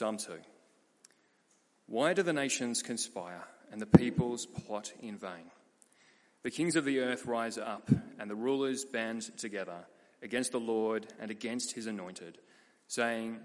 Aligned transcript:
Psalm 0.00 0.16
2. 0.16 0.32
Why 1.84 2.14
do 2.14 2.22
the 2.22 2.32
nations 2.32 2.82
conspire 2.82 3.44
and 3.70 3.82
the 3.82 3.98
peoples 3.98 4.46
plot 4.46 4.94
in 5.02 5.18
vain? 5.18 5.50
The 6.42 6.50
kings 6.50 6.74
of 6.74 6.86
the 6.86 7.00
earth 7.00 7.26
rise 7.26 7.58
up 7.58 7.90
and 8.18 8.30
the 8.30 8.34
rulers 8.34 8.86
band 8.86 9.36
together 9.36 9.84
against 10.22 10.52
the 10.52 10.58
Lord 10.58 11.06
and 11.20 11.30
against 11.30 11.72
his 11.72 11.86
anointed, 11.86 12.38
saying, 12.88 13.40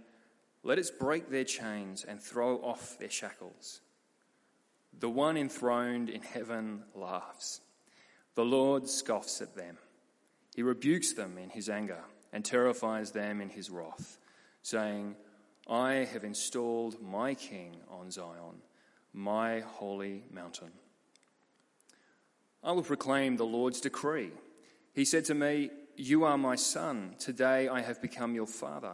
Let 0.63 0.79
us 0.79 0.89
break 0.89 1.29
their 1.29 1.43
chains 1.43 2.05
and 2.05 2.21
throw 2.21 2.55
off 2.59 2.97
their 2.99 3.09
shackles. 3.09 3.81
The 4.97 5.09
one 5.09 5.35
enthroned 5.35 6.09
in 6.09 6.21
heaven 6.21 6.83
laughs. 6.95 7.59
The 8.35 8.45
Lord 8.45 8.87
scoffs 8.87 9.41
at 9.41 9.57
them. 9.57 9.77
He 10.55 10.63
rebukes 10.63 11.15
them 11.15 11.37
in 11.37 11.49
his 11.49 11.67
anger 11.67 12.05
and 12.31 12.45
terrifies 12.45 13.11
them 13.11 13.41
in 13.41 13.49
his 13.49 13.69
wrath, 13.69 14.19
saying, 14.61 15.17
I 15.67 16.07
have 16.13 16.23
installed 16.23 17.01
my 17.01 17.33
king 17.33 17.77
on 17.89 18.11
Zion, 18.11 18.61
my 19.13 19.61
holy 19.61 20.23
mountain. 20.31 20.71
I 22.63 22.71
will 22.71 22.83
proclaim 22.83 23.37
the 23.37 23.45
Lord's 23.45 23.81
decree. 23.81 24.31
He 24.93 25.05
said 25.05 25.25
to 25.25 25.33
me, 25.35 25.71
You 25.95 26.23
are 26.23 26.37
my 26.37 26.55
son. 26.55 27.15
Today 27.19 27.67
I 27.67 27.81
have 27.81 28.01
become 28.01 28.35
your 28.35 28.47
father. 28.47 28.93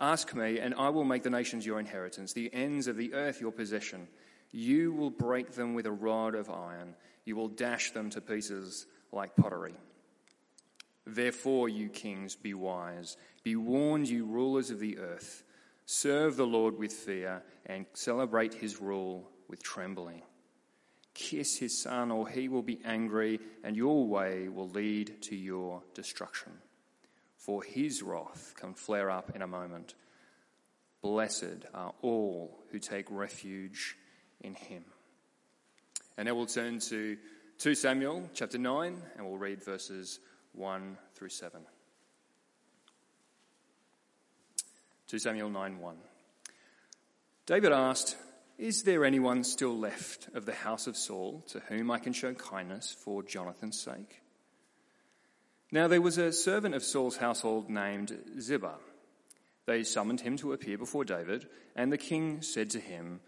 Ask 0.00 0.34
me, 0.34 0.58
and 0.58 0.74
I 0.74 0.88
will 0.88 1.04
make 1.04 1.22
the 1.22 1.30
nations 1.30 1.64
your 1.64 1.78
inheritance, 1.78 2.32
the 2.32 2.52
ends 2.52 2.86
of 2.86 2.96
the 2.96 3.14
earth 3.14 3.40
your 3.40 3.52
possession. 3.52 4.08
You 4.50 4.92
will 4.92 5.10
break 5.10 5.52
them 5.52 5.74
with 5.74 5.86
a 5.86 5.92
rod 5.92 6.34
of 6.34 6.50
iron, 6.50 6.94
you 7.24 7.36
will 7.36 7.48
dash 7.48 7.92
them 7.92 8.10
to 8.10 8.20
pieces 8.20 8.86
like 9.12 9.36
pottery. 9.36 9.74
Therefore, 11.06 11.68
you 11.68 11.88
kings, 11.88 12.34
be 12.34 12.54
wise. 12.54 13.16
Be 13.42 13.56
warned, 13.56 14.08
you 14.08 14.24
rulers 14.24 14.70
of 14.70 14.80
the 14.80 14.98
earth. 14.98 15.44
Serve 15.86 16.36
the 16.36 16.46
Lord 16.46 16.78
with 16.78 16.92
fear 16.92 17.42
and 17.66 17.86
celebrate 17.92 18.54
his 18.54 18.80
rule 18.80 19.30
with 19.48 19.62
trembling. 19.62 20.22
Kiss 21.12 21.58
his 21.58 21.80
son, 21.80 22.10
or 22.10 22.28
he 22.28 22.48
will 22.48 22.62
be 22.62 22.80
angry, 22.84 23.38
and 23.62 23.76
your 23.76 24.06
way 24.06 24.48
will 24.48 24.68
lead 24.68 25.22
to 25.22 25.36
your 25.36 25.82
destruction. 25.94 26.52
For 27.36 27.62
his 27.62 28.02
wrath 28.02 28.54
can 28.58 28.74
flare 28.74 29.10
up 29.10 29.30
in 29.34 29.42
a 29.42 29.46
moment. 29.46 29.94
Blessed 31.02 31.66
are 31.74 31.92
all 32.02 32.58
who 32.72 32.78
take 32.78 33.06
refuge 33.10 33.96
in 34.40 34.54
him. 34.54 34.84
And 36.16 36.26
now 36.26 36.34
we'll 36.34 36.46
turn 36.46 36.78
to 36.80 37.16
2 37.58 37.74
Samuel 37.74 38.28
chapter 38.34 38.58
9, 38.58 39.02
and 39.16 39.26
we'll 39.26 39.38
read 39.38 39.62
verses 39.62 40.18
1 40.52 40.96
through 41.14 41.28
7. 41.28 41.60
2 45.14 45.20
Samuel 45.20 45.48
9 45.48 45.78
1. 45.78 45.96
David 47.46 47.70
asked, 47.70 48.16
Is 48.58 48.82
there 48.82 49.04
anyone 49.04 49.44
still 49.44 49.78
left 49.78 50.26
of 50.34 50.44
the 50.44 50.52
house 50.52 50.88
of 50.88 50.96
Saul 50.96 51.44
to 51.50 51.60
whom 51.68 51.92
I 51.92 52.00
can 52.00 52.12
show 52.12 52.34
kindness 52.34 52.96
for 53.04 53.22
Jonathan's 53.22 53.80
sake? 53.80 54.22
Now 55.70 55.86
there 55.86 56.02
was 56.02 56.18
a 56.18 56.32
servant 56.32 56.74
of 56.74 56.82
Saul's 56.82 57.16
household 57.16 57.70
named 57.70 58.12
Ziba. 58.40 58.74
They 59.66 59.84
summoned 59.84 60.20
him 60.20 60.36
to 60.38 60.52
appear 60.52 60.78
before 60.78 61.04
David, 61.04 61.46
and 61.76 61.92
the 61.92 61.96
king 61.96 62.42
said 62.42 62.70
to 62.70 62.80
him, 62.80 63.20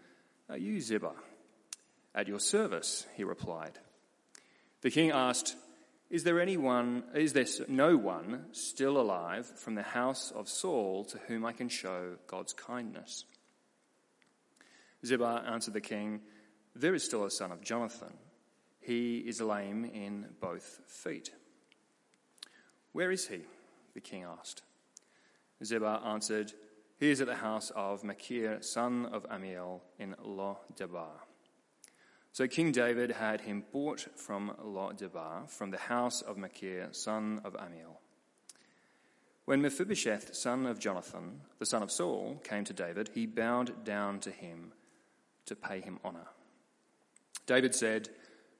Are 0.49 0.57
you 0.57 0.81
Ziba? 0.81 1.13
At 2.13 2.27
your 2.27 2.41
service, 2.41 3.07
he 3.15 3.23
replied. 3.23 3.79
The 4.81 4.91
king 4.91 5.11
asked, 5.11 5.55
is 6.09 6.23
there 6.23 6.39
anyone, 6.39 7.03
is 7.13 7.33
there 7.33 7.45
no 7.67 7.97
one 7.97 8.45
still 8.53 8.99
alive 8.99 9.45
from 9.45 9.75
the 9.75 9.83
house 9.83 10.31
of 10.31 10.47
Saul 10.47 11.03
to 11.05 11.17
whom 11.27 11.45
I 11.45 11.51
can 11.51 11.67
show 11.67 12.15
God's 12.27 12.53
kindness? 12.53 13.25
Ziba 15.05 15.43
answered 15.47 15.73
the 15.73 15.81
king, 15.81 16.21
There 16.75 16.95
is 16.95 17.03
still 17.03 17.25
a 17.25 17.31
son 17.31 17.51
of 17.51 17.61
Jonathan. 17.61 18.13
He 18.79 19.17
is 19.17 19.41
lame 19.41 19.83
in 19.83 20.27
both 20.39 20.79
feet. 20.87 21.31
Where 22.93 23.11
is 23.11 23.27
he? 23.27 23.41
The 23.93 23.99
king 24.01 24.23
asked. 24.23 24.63
Ziba 25.63 26.01
answered, 26.05 26.53
He 26.99 27.11
is 27.11 27.19
at 27.19 27.27
the 27.27 27.35
house 27.35 27.69
of 27.75 28.03
Machir, 28.03 28.61
son 28.61 29.07
of 29.07 29.25
Amiel, 29.29 29.83
in 29.99 30.15
Lo 30.23 30.59
Debar. 30.75 31.26
So 32.37 32.47
King 32.47 32.71
David 32.71 33.09
had 33.09 33.41
him 33.41 33.63
bought 33.71 34.05
from 34.15 34.55
Lo-debar, 34.63 35.47
from 35.47 35.71
the 35.71 35.79
house 35.79 36.21
of 36.21 36.37
Machir, 36.37 36.89
son 36.91 37.41
of 37.43 37.55
Amiel. 37.55 37.99
When 39.45 39.59
Mephibosheth, 39.63 40.35
son 40.35 40.67
of 40.67 40.77
Jonathan, 40.77 41.41
the 41.57 41.65
son 41.65 41.81
of 41.81 41.89
Saul, 41.89 42.39
came 42.43 42.63
to 42.65 42.73
David, 42.73 43.09
he 43.15 43.25
bowed 43.25 43.83
down 43.83 44.19
to 44.19 44.29
him 44.29 44.71
to 45.47 45.55
pay 45.55 45.81
him 45.81 45.97
honor. 46.03 46.27
David 47.47 47.73
said, 47.73 48.09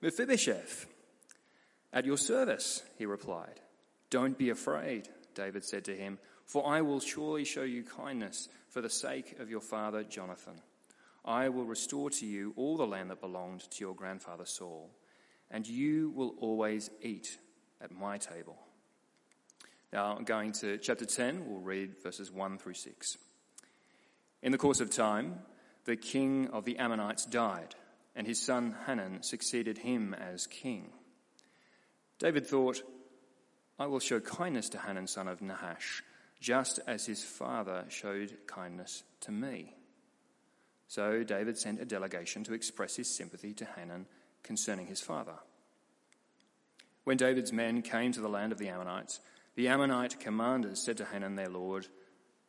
Mephibosheth, 0.02 0.88
at 1.94 2.04
your 2.04 2.18
service, 2.18 2.82
he 2.98 3.06
replied. 3.06 3.60
Don't 4.10 4.40
be 4.40 4.50
afraid, 4.50 5.08
David 5.36 5.64
said 5.64 5.86
to 5.86 5.96
him, 5.96 6.18
for 6.46 6.68
I 6.68 6.82
will 6.82 7.00
surely 7.00 7.46
show 7.46 7.62
you 7.62 7.84
kindness 7.84 8.50
for 8.70 8.82
the 8.82 8.90
sake 8.90 9.38
of 9.40 9.52
your 9.52 9.62
father 9.62 10.04
Jonathan. 10.04 10.64
I 11.28 11.50
will 11.50 11.66
restore 11.66 12.10
to 12.10 12.26
you 12.26 12.54
all 12.56 12.78
the 12.78 12.88
land 12.88 13.12
that 13.12 13.20
belonged 13.20 13.70
to 13.72 13.80
your 13.82 13.94
grandfather 13.94 14.46
Saul, 14.46 14.90
and 15.52 15.68
you 15.68 16.10
will 16.16 16.36
always 16.40 16.90
eat 17.02 17.38
at 17.82 17.92
my 17.92 18.18
table. 18.18 18.58
Now, 19.92 20.16
going 20.20 20.54
to 20.54 20.78
chapter 20.78 21.06
10, 21.06 21.46
we'll 21.46 21.60
read 21.60 22.02
verses 22.02 22.32
1 22.32 22.58
through 22.60 22.76
6. 22.76 23.18
In 24.42 24.54
the 24.54 24.58
course 24.58 24.80
of 24.80 24.90
time, 24.90 25.40
the 25.84 25.98
king 25.98 26.48
of 26.54 26.64
the 26.64 26.78
Ammonites 26.78 27.26
died, 27.26 27.76
and 28.16 28.26
his 28.26 28.42
son 28.42 28.76
Hanun 28.86 29.22
succeeded 29.22 29.78
him 29.78 30.14
as 30.14 30.48
king. 30.48 30.92
David 32.20 32.48
thought, 32.48 32.82
I 33.78 33.88
will 33.88 34.00
show 34.00 34.22
kindness 34.22 34.70
to 34.70 34.80
Hanun, 34.80 35.08
son 35.08 35.28
of 35.28 35.42
Nahash, 35.42 36.04
just 36.40 36.80
as 36.88 37.06
his 37.06 37.24
father 37.24 37.86
showed 37.90 38.38
kindness 38.48 39.04
to 39.22 39.32
me. 39.32 39.77
So 40.88 41.24
David 41.24 41.58
sent 41.58 41.82
a 41.82 41.86
delegation 41.86 42.44
to 42.46 42.54
express 42.54 42.96
his 42.96 43.14
sympathy 43.14 43.54
to 43.56 43.66
Hanun 43.66 44.06
concerning 44.44 44.88
his 44.88 45.02
father. 45.02 45.36
When 47.04 47.18
David's 47.18 47.54
men 47.54 47.82
came 47.82 48.12
to 48.14 48.22
the 48.22 48.30
land 48.30 48.52
of 48.52 48.58
the 48.58 48.70
Ammonites, 48.70 49.20
the 49.56 49.68
Ammonite 49.68 50.20
commanders 50.20 50.82
said 50.82 50.98
to 50.98 51.06
Hanun 51.06 51.36
their 51.36 51.50
lord, 51.50 51.88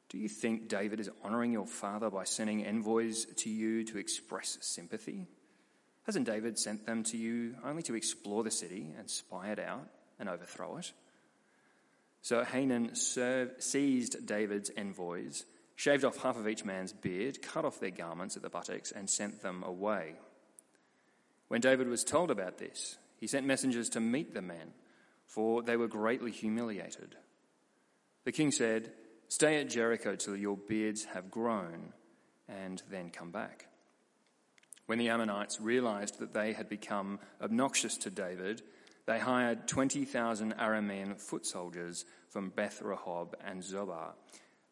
Do 0.08 0.18
you 0.18 0.28
think 0.28 0.68
David 0.68 1.00
is 1.00 1.10
honoring 1.24 1.52
your 1.52 1.66
father 1.66 2.10
by 2.10 2.24
sending 2.24 2.64
envoys 2.64 3.24
to 3.24 3.50
you 3.50 3.84
to 3.84 3.98
express 3.98 4.58
sympathy? 4.60 5.26
Hasn't 6.04 6.26
David 6.26 6.58
sent 6.58 6.86
them 6.86 7.02
to 7.04 7.16
you 7.16 7.56
only 7.64 7.82
to 7.82 7.94
explore 7.94 8.42
the 8.42 8.50
city 8.50 8.94
and 8.98 9.10
spy 9.10 9.50
it 9.50 9.58
out 9.58 9.88
and 10.18 10.28
overthrow 10.28 10.78
it? 10.78 10.92
So 12.22 12.42
Hanun 12.44 12.94
served, 12.94 13.62
seized 13.62 14.26
David's 14.26 14.70
envoys 14.70 15.44
shaved 15.78 16.04
off 16.04 16.20
half 16.24 16.36
of 16.36 16.48
each 16.48 16.64
man's 16.64 16.92
beard, 16.92 17.40
cut 17.40 17.64
off 17.64 17.78
their 17.78 17.92
garments 17.92 18.36
at 18.36 18.42
the 18.42 18.50
buttocks, 18.50 18.90
and 18.90 19.08
sent 19.08 19.42
them 19.42 19.62
away. 19.62 20.14
When 21.46 21.60
David 21.60 21.86
was 21.86 22.02
told 22.02 22.32
about 22.32 22.58
this, 22.58 22.98
he 23.16 23.28
sent 23.28 23.46
messengers 23.46 23.88
to 23.90 24.00
meet 24.00 24.34
the 24.34 24.42
men, 24.42 24.72
for 25.24 25.62
they 25.62 25.76
were 25.76 25.86
greatly 25.86 26.32
humiliated. 26.32 27.14
The 28.24 28.32
king 28.32 28.50
said, 28.50 28.90
Stay 29.28 29.60
at 29.60 29.70
Jericho 29.70 30.16
till 30.16 30.36
your 30.36 30.56
beards 30.56 31.04
have 31.04 31.30
grown, 31.30 31.92
and 32.48 32.82
then 32.90 33.10
come 33.10 33.30
back. 33.30 33.68
When 34.86 34.98
the 34.98 35.10
Ammonites 35.10 35.60
realized 35.60 36.18
that 36.18 36.34
they 36.34 36.54
had 36.54 36.68
become 36.68 37.20
obnoxious 37.40 37.96
to 37.98 38.10
David, 38.10 38.62
they 39.06 39.20
hired 39.20 39.68
20,000 39.68 40.56
Aramean 40.56 41.20
foot 41.20 41.46
soldiers 41.46 42.04
from 42.30 42.50
Beth 42.50 42.82
Rehob 42.82 43.34
and 43.46 43.62
Zobah 43.62 44.14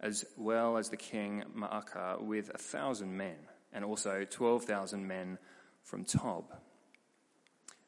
as 0.00 0.24
well 0.36 0.76
as 0.76 0.90
the 0.90 0.96
king 0.96 1.44
Maacah 1.56 2.20
with 2.20 2.50
a 2.54 2.58
thousand 2.58 3.16
men, 3.16 3.36
and 3.72 3.84
also 3.84 4.24
12,000 4.28 5.06
men 5.06 5.38
from 5.82 6.04
Tob. 6.04 6.44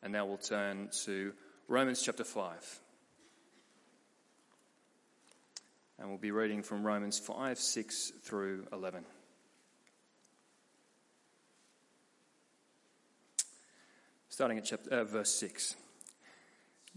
And 0.02 0.12
now 0.12 0.26
we'll 0.26 0.36
turn 0.36 0.88
to 1.04 1.32
Romans 1.66 2.02
chapter 2.02 2.24
5. 2.24 2.80
And 5.98 6.08
we'll 6.08 6.18
be 6.18 6.30
reading 6.30 6.62
from 6.62 6.86
Romans 6.86 7.18
5, 7.18 7.58
6 7.58 8.12
through 8.22 8.66
11. 8.72 9.04
Starting 14.28 14.58
at 14.58 14.64
chapter, 14.64 14.90
uh, 14.90 15.04
verse 15.04 15.34
6. 15.34 15.74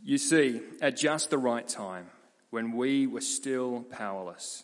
You 0.04 0.20
see, 0.20 0.62
at 0.82 0.98
just 0.98 1.32
the 1.32 1.40
right 1.40 1.68
time, 1.68 2.08
when 2.52 2.74
we 2.74 3.08
were 3.08 3.22
still 3.22 3.82
powerless, 3.90 4.64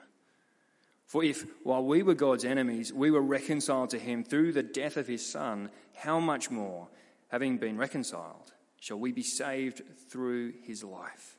For 1.11 1.25
if, 1.25 1.45
while 1.63 1.83
we 1.83 2.03
were 2.03 2.13
God's 2.13 2.45
enemies, 2.45 2.93
we 2.93 3.11
were 3.11 3.21
reconciled 3.21 3.89
to 3.89 3.99
him 3.99 4.23
through 4.23 4.53
the 4.53 4.63
death 4.63 4.95
of 4.95 5.07
his 5.07 5.29
Son, 5.29 5.69
how 5.93 6.21
much 6.21 6.49
more, 6.49 6.87
having 7.27 7.57
been 7.57 7.77
reconciled, 7.77 8.53
shall 8.79 8.97
we 8.97 9.11
be 9.11 9.21
saved 9.21 9.81
through 10.09 10.53
his 10.63 10.85
life? 10.85 11.37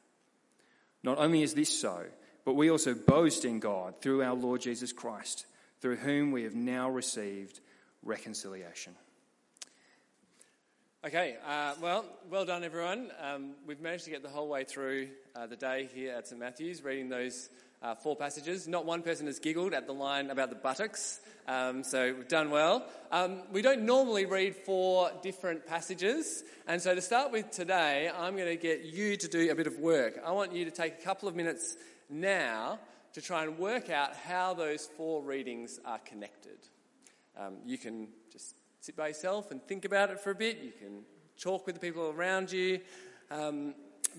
Not 1.03 1.17
only 1.17 1.43
is 1.43 1.55
this 1.55 1.71
so, 1.81 2.05
but 2.45 2.53
we 2.53 2.71
also 2.71 2.93
boast 2.93 3.47
in 3.47 3.61
God 3.61 4.03
through 4.03 4.23
our 4.23 4.35
Lord 4.35 4.61
Jesus 4.61 4.93
Christ, 4.93 5.47
through 5.81 5.97
whom 5.97 6.33
we 6.33 6.43
have 6.43 6.55
now 6.55 6.91
received 6.91 7.61
reconciliation. 8.03 8.95
Okay, 11.03 11.37
uh, 11.49 11.77
well, 11.81 12.05
well 12.29 12.45
done, 12.45 12.63
everyone. 12.63 13.11
Um, 13.19 13.55
we've 13.67 13.81
managed 13.81 14.05
to 14.05 14.11
get 14.11 14.23
the 14.23 14.29
whole 14.29 14.49
way 14.49 14.65
through 14.65 15.09
uh, 15.35 15.47
the 15.47 15.57
day 15.57 15.89
here 15.95 16.13
at 16.13 16.29
St 16.29 16.39
Matthew's, 16.39 16.85
reading 16.85 17.09
those 17.09 17.49
uh, 17.83 17.95
four 17.95 18.17
passages. 18.17 18.69
Not 18.69 18.87
one 18.87 19.03
person 19.03 19.27
has 19.27 19.39
giggled 19.39 19.75
at 19.75 19.87
the 19.87 19.93
line 19.93 20.31
about 20.31 20.51
the 20.51 20.57
buttocks, 20.57 21.21
um, 21.49 21.83
so 21.83 22.15
we've 22.15 22.29
done 22.29 22.51
well. 22.51 22.87
Um, 23.11 23.43
we 23.53 23.63
don't 23.63 23.83
normally 23.83 24.25
read 24.25 24.55
four 24.55 25.11
different 25.23 25.67
passages, 25.67 26.45
and 26.67 26.81
so 26.81 26.95
to 26.95 27.01
start 27.01 27.33
with 27.33 27.51
today, 27.51 28.11
I'm 28.17 28.37
going 28.37 28.49
to 28.49 28.57
get 28.57 28.85
you 28.85 29.17
to 29.17 29.29
do 29.29 29.51
a 29.51 29.55
bit 29.55 29.67
of 29.67 29.79
work. 29.79 30.21
I 30.25 30.33
want 30.33 30.53
you 30.53 30.65
to 30.65 30.71
take 30.71 31.01
a 31.01 31.03
couple 31.03 31.29
of 31.29 31.35
minutes 31.35 31.77
now 32.09 32.79
to 33.15 33.21
try 33.21 33.43
and 33.43 33.59
work 33.59 33.91
out 33.91 34.17
how 34.17 34.55
those 34.55 34.89
four 34.97 35.23
readings 35.23 35.81
are 35.85 35.99
connected. 35.99 36.59
Um, 37.39 37.57
you 37.67 37.79
can 37.79 38.09
just 38.33 38.55
sit 38.81 38.97
by 38.97 39.09
yourself 39.09 39.51
and 39.51 39.63
think 39.63 39.85
about 39.85 40.11
it 40.11 40.21
for 40.21 40.31
a 40.31 40.35
bit. 40.35 40.59
You 40.63 40.73
can 40.79 41.03
talk 41.41 41.67
with 41.67 41.75
the 41.75 41.81
people 41.81 42.11
around 42.11 42.53
you. 42.53 42.81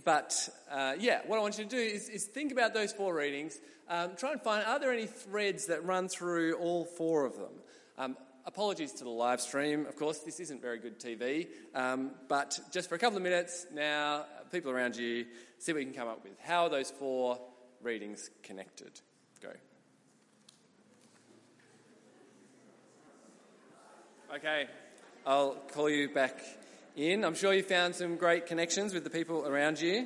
But 0.03 0.49
uh, 0.71 0.95
yeah, 0.99 1.21
what 1.27 1.37
I 1.37 1.41
want 1.41 1.57
you 1.57 1.63
to 1.63 1.69
do 1.69 1.77
is, 1.77 2.09
is 2.09 2.25
think 2.25 2.51
about 2.51 2.73
those 2.73 2.91
four 2.91 3.13
readings. 3.13 3.59
Um, 3.89 4.11
try 4.15 4.31
and 4.31 4.41
find 4.41 4.65
are 4.65 4.79
there 4.79 4.91
any 4.91 5.07
threads 5.07 5.67
that 5.67 5.85
run 5.85 6.07
through 6.07 6.55
all 6.55 6.85
four 6.85 7.25
of 7.25 7.35
them? 7.35 7.53
Um, 7.97 8.17
apologies 8.45 8.91
to 8.93 9.03
the 9.03 9.09
live 9.09 9.41
stream, 9.41 9.85
of 9.85 9.95
course, 9.95 10.19
this 10.19 10.39
isn't 10.39 10.61
very 10.61 10.79
good 10.79 10.99
TV, 10.99 11.47
um, 11.75 12.11
but 12.27 12.59
just 12.71 12.89
for 12.89 12.95
a 12.95 12.99
couple 12.99 13.17
of 13.17 13.23
minutes 13.23 13.67
now, 13.73 14.25
people 14.51 14.71
around 14.71 14.95
you, 14.95 15.25
see 15.59 15.73
what 15.73 15.79
you 15.79 15.85
can 15.85 15.95
come 15.95 16.07
up 16.07 16.23
with. 16.23 16.33
How 16.41 16.63
are 16.63 16.69
those 16.69 16.91
four 16.91 17.39
readings 17.83 18.29
connected. 18.41 19.01
Go. 19.41 19.49
Okay, 24.35 24.67
I'll 25.27 25.55
call 25.73 25.89
you 25.89 26.09
back 26.09 26.39
in. 26.95 27.25
I'm 27.25 27.33
sure 27.33 27.53
you 27.53 27.63
found 27.63 27.95
some 27.95 28.17
great 28.17 28.45
connections 28.45 28.93
with 28.93 29.03
the 29.03 29.09
people 29.09 29.47
around 29.47 29.81
you. 29.81 30.05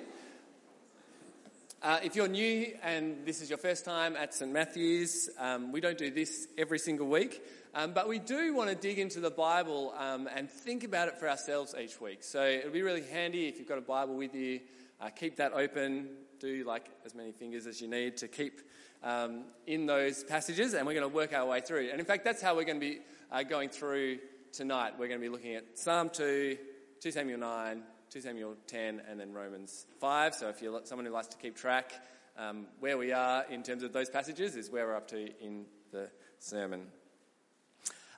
Uh, 1.82 2.00
if 2.02 2.16
you're 2.16 2.28
new 2.28 2.74
and 2.82 3.26
this 3.26 3.42
is 3.42 3.50
your 3.50 3.58
first 3.58 3.84
time 3.84 4.16
at 4.16 4.34
St 4.34 4.52
Matthew's, 4.52 5.30
um, 5.38 5.72
we 5.72 5.82
don't 5.82 5.98
do 5.98 6.10
this 6.10 6.48
every 6.58 6.80
single 6.80 7.08
week, 7.08 7.44
um, 7.76 7.92
but 7.92 8.08
we 8.08 8.20
do 8.20 8.56
want 8.56 8.70
to 8.70 8.76
dig 8.76 9.00
into 9.00 9.20
the 9.20 9.30
Bible 9.30 9.94
um, 9.98 10.30
and 10.34 10.50
think 10.50 10.84
about 10.84 11.10
it 11.10 11.18
for 11.18 11.30
ourselves 11.30 11.76
each 11.80 12.00
week. 12.00 12.24
So 12.24 12.44
it'll 12.44 12.72
be 12.72 12.82
really 12.82 13.04
handy 13.04 13.48
if 13.48 13.60
you've 13.60 13.68
got 13.68 13.78
a 13.78 13.82
Bible 13.82 14.16
with 14.16 14.34
you, 14.34 14.62
uh, 15.02 15.10
keep 15.10 15.36
that 15.36 15.52
open, 15.54 16.08
do 16.40 16.64
like 16.66 16.86
as 17.06 17.14
many 17.14 17.34
fingers 17.34 17.68
as 17.68 17.82
you 17.82 17.90
need 17.90 18.18
to 18.18 18.30
keep 18.30 18.62
um, 19.04 19.44
in 19.68 19.86
those 19.86 20.24
passages, 20.24 20.74
and 20.74 20.88
we're 20.88 20.94
going 20.94 21.10
to 21.10 21.14
work 21.14 21.34
our 21.34 21.46
way 21.46 21.60
through. 21.60 21.90
And 21.92 22.00
in 22.00 22.06
fact, 22.06 22.24
that's 22.24 22.42
how 22.42 22.56
we're 22.56 22.64
going 22.64 22.80
to 22.80 22.86
be 22.86 23.00
uh, 23.30 23.44
going 23.44 23.70
through 23.70 24.20
tonight. 24.54 24.94
We're 24.98 25.10
going 25.10 25.20
to 25.20 25.26
be 25.26 25.30
looking 25.30 25.56
at 25.56 25.78
Psalm 25.78 26.10
2, 26.12 26.58
2 27.00 27.12
Samuel 27.12 27.40
9, 27.40 27.84
2 28.10 28.22
Samuel 28.22 28.56
10, 28.68 29.02
and 29.08 29.20
then 29.20 29.34
Romans 29.34 29.86
5. 30.00 30.34
So 30.34 30.50
if 30.50 30.62
you're 30.62 30.82
someone 30.86 31.06
who 31.06 31.12
likes 31.12 31.28
to 31.28 31.38
keep 31.38 31.56
track, 31.56 31.94
um, 32.38 32.68
where 32.80 32.98
we 32.98 33.12
are 33.12 33.46
in 33.50 33.64
terms 33.64 33.84
of 33.84 33.94
those 33.94 34.10
passages 34.10 34.56
is 34.56 34.70
where 34.70 34.88
we're 34.88 34.96
up 34.96 35.08
to 35.10 35.30
in 35.44 35.66
the 35.92 36.10
sermon. 36.40 36.88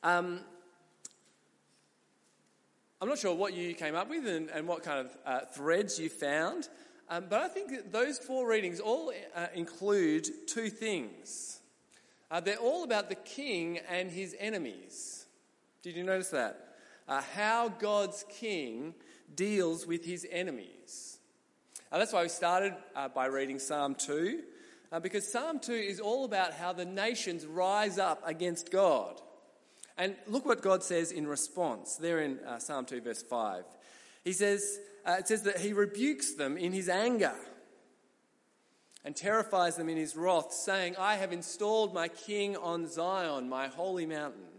Um, 0.04 0.40
I'm 3.02 3.08
not 3.08 3.18
sure 3.18 3.34
what 3.34 3.54
you 3.54 3.74
came 3.74 3.96
up 3.96 4.10
with 4.10 4.28
and, 4.28 4.50
and 4.50 4.68
what 4.68 4.84
kind 4.84 5.00
of 5.00 5.18
uh, 5.26 5.46
threads 5.54 6.00
you 6.00 6.10
found. 6.10 6.68
Um, 7.10 7.26
but 7.30 7.42
I 7.42 7.48
think 7.48 7.72
that 7.72 7.92
those 7.92 8.18
four 8.18 8.48
readings 8.48 8.80
all 8.80 9.12
uh, 9.36 9.48
include 9.54 10.28
two 10.48 10.70
things. 10.70 11.60
Uh, 12.30 12.40
they're 12.40 12.58
all 12.58 12.84
about 12.84 13.10
the 13.10 13.16
king 13.16 13.80
and 13.90 14.12
his 14.12 14.36
enemies. 14.40 15.26
Did 15.82 15.96
you 15.96 16.04
notice 16.04 16.30
that? 16.30 16.69
Uh, 17.10 17.22
how 17.36 17.70
God's 17.70 18.24
king 18.30 18.94
deals 19.34 19.88
with 19.88 20.06
his 20.06 20.28
enemies. 20.30 21.18
Uh, 21.92 21.98
that's 21.98 22.14
why 22.14 22.22
we 22.22 22.30
started 22.30 22.76
uh, 22.96 23.08
by 23.10 23.26
reading 23.26 23.58
Psalm 23.58 23.96
2, 23.96 24.42
uh, 24.92 25.00
because 25.00 25.30
Psalm 25.30 25.60
2 25.60 25.74
is 25.74 26.00
all 26.00 26.24
about 26.24 26.54
how 26.54 26.72
the 26.72 26.86
nations 26.86 27.48
rise 27.48 27.98
up 27.98 28.22
against 28.26 28.72
God. 28.72 29.20
And 29.98 30.16
look 30.28 30.46
what 30.46 30.62
God 30.62 30.84
says 30.84 31.12
in 31.12 31.28
response, 31.28 31.96
there 31.96 32.20
in 32.20 32.40
Psalm 32.60 32.86
2, 32.86 33.02
verse 33.02 33.24
5. 33.24 33.64
He 34.24 34.34
says, 34.34 34.80
uh, 35.04 35.16
it 35.18 35.28
says 35.28 35.42
that 35.44 35.58
he 35.58 35.74
rebukes 35.74 36.36
them 36.36 36.58
in 36.58 36.72
his 36.72 36.90
anger 36.90 37.36
and 39.04 39.16
terrifies 39.16 39.78
them 39.78 39.90
in 39.90 39.98
his 39.98 40.16
wrath, 40.16 40.54
saying, 40.54 40.96
I 41.00 41.16
have 41.16 41.34
installed 41.34 41.94
my 41.94 42.08
king 42.08 42.56
on 42.56 42.88
Zion, 42.88 43.50
my 43.50 43.68
holy 43.68 44.06
mountain. 44.06 44.59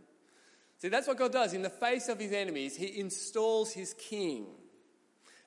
See, 0.81 0.89
that's 0.89 1.07
what 1.07 1.19
God 1.19 1.33
does. 1.33 1.53
In 1.53 1.61
the 1.61 1.69
face 1.69 2.09
of 2.09 2.19
his 2.19 2.33
enemies, 2.33 2.75
he 2.75 2.99
installs 2.99 3.73
his 3.73 3.95
king. 3.95 4.47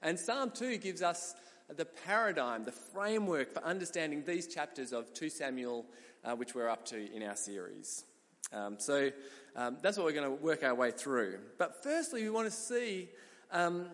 And 0.03 0.19
Psalm 0.19 0.51
2 0.51 0.77
gives 0.77 1.01
us 1.01 1.33
the 1.75 1.85
paradigm, 1.85 2.65
the 2.65 2.71
framework 2.71 3.51
for 3.51 3.63
understanding 3.63 4.23
these 4.25 4.45
chapters 4.45 4.93
of 4.93 5.11
2 5.13 5.29
Samuel, 5.29 5.85
uh, 6.23 6.35
which 6.35 6.53
we're 6.53 6.69
up 6.69 6.85
to 6.85 7.11
in 7.15 7.23
our 7.23 7.35
series. 7.35 8.03
Um, 8.51 8.75
so 8.77 9.09
um, 9.55 9.77
that's 9.81 9.97
what 9.97 10.05
we're 10.05 10.13
going 10.13 10.37
to 10.37 10.43
work 10.43 10.63
our 10.63 10.75
way 10.75 10.91
through. 10.91 11.39
But 11.57 11.81
firstly, 11.81 12.21
we 12.21 12.29
want 12.29 12.47
to 12.47 12.55
see 12.55 13.09
um, 13.51 13.87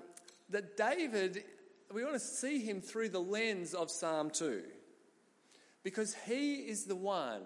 that 0.50 0.76
David, 0.76 1.46
we 1.94 2.04
want 2.04 2.16
to 2.16 2.20
see 2.20 2.60
him 2.60 2.82
through 2.82 3.10
the 3.10 3.22
lens 3.22 3.74
of 3.74 3.90
Psalm 3.90 4.30
2. 4.30 4.62
Because 5.84 6.14
he 6.28 6.56
is 6.56 6.84
the 6.84 6.98
one 6.98 7.44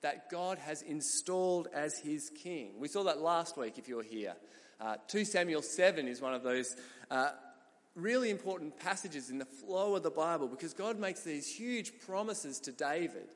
that 0.00 0.30
God 0.30 0.58
has 0.58 0.82
installed 0.82 1.68
as 1.74 1.98
his 1.98 2.30
king. 2.30 2.72
We 2.78 2.88
saw 2.88 3.04
that 3.04 3.20
last 3.20 3.56
week 3.56 3.78
if 3.78 3.88
you 3.88 3.96
were 3.96 4.02
here. 4.02 4.34
Uh, 4.80 4.96
2 5.08 5.24
Samuel 5.24 5.62
7 5.62 6.06
is 6.06 6.20
one 6.20 6.34
of 6.34 6.44
those 6.44 6.76
uh, 7.10 7.30
really 7.96 8.30
important 8.30 8.78
passages 8.78 9.28
in 9.28 9.38
the 9.38 9.44
flow 9.44 9.96
of 9.96 10.04
the 10.04 10.10
Bible 10.10 10.46
because 10.46 10.72
God 10.72 10.98
makes 10.98 11.22
these 11.22 11.48
huge 11.48 11.98
promises 12.06 12.60
to 12.60 12.72
David, 12.72 13.26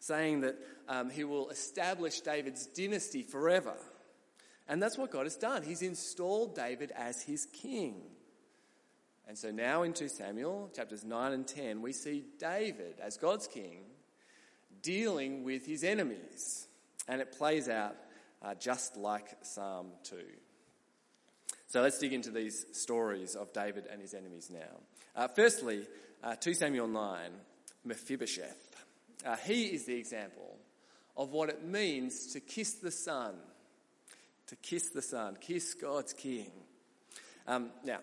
saying 0.00 0.40
that 0.40 0.56
um, 0.88 1.10
he 1.10 1.24
will 1.24 1.50
establish 1.50 2.20
David's 2.20 2.66
dynasty 2.66 3.22
forever. 3.22 3.74
And 4.68 4.82
that's 4.82 4.96
what 4.96 5.10
God 5.10 5.24
has 5.24 5.36
done. 5.36 5.62
He's 5.62 5.82
installed 5.82 6.56
David 6.56 6.92
as 6.96 7.22
his 7.22 7.46
king. 7.46 8.02
And 9.28 9.36
so 9.36 9.50
now 9.50 9.82
in 9.82 9.92
2 9.92 10.08
Samuel, 10.08 10.70
chapters 10.74 11.04
9 11.04 11.32
and 11.32 11.46
10, 11.46 11.82
we 11.82 11.92
see 11.92 12.24
David 12.38 13.00
as 13.02 13.16
God's 13.16 13.46
king 13.46 13.80
dealing 14.86 15.42
with 15.42 15.66
his 15.66 15.82
enemies. 15.82 16.68
And 17.08 17.20
it 17.20 17.36
plays 17.36 17.68
out 17.68 17.96
uh, 18.40 18.54
just 18.54 18.96
like 18.96 19.36
Psalm 19.42 19.88
2. 20.04 20.16
So 21.66 21.82
let's 21.82 21.98
dig 21.98 22.12
into 22.12 22.30
these 22.30 22.64
stories 22.72 23.34
of 23.34 23.52
David 23.52 23.88
and 23.90 24.00
his 24.00 24.14
enemies 24.14 24.48
now. 24.48 24.80
Uh, 25.16 25.26
firstly, 25.26 25.86
uh, 26.22 26.36
2 26.36 26.54
Samuel 26.54 26.86
9, 26.86 27.30
Mephibosheth. 27.84 28.76
Uh, 29.24 29.34
he 29.44 29.64
is 29.66 29.86
the 29.86 29.96
example 29.96 30.56
of 31.16 31.32
what 31.32 31.48
it 31.48 31.64
means 31.64 32.32
to 32.34 32.40
kiss 32.40 32.74
the 32.74 32.92
son, 32.92 33.34
To 34.48 34.56
kiss 34.56 34.90
the 34.90 35.02
son, 35.02 35.36
kiss 35.40 35.74
God's 35.74 36.12
King. 36.12 36.52
Um, 37.48 37.70
now, 37.84 37.98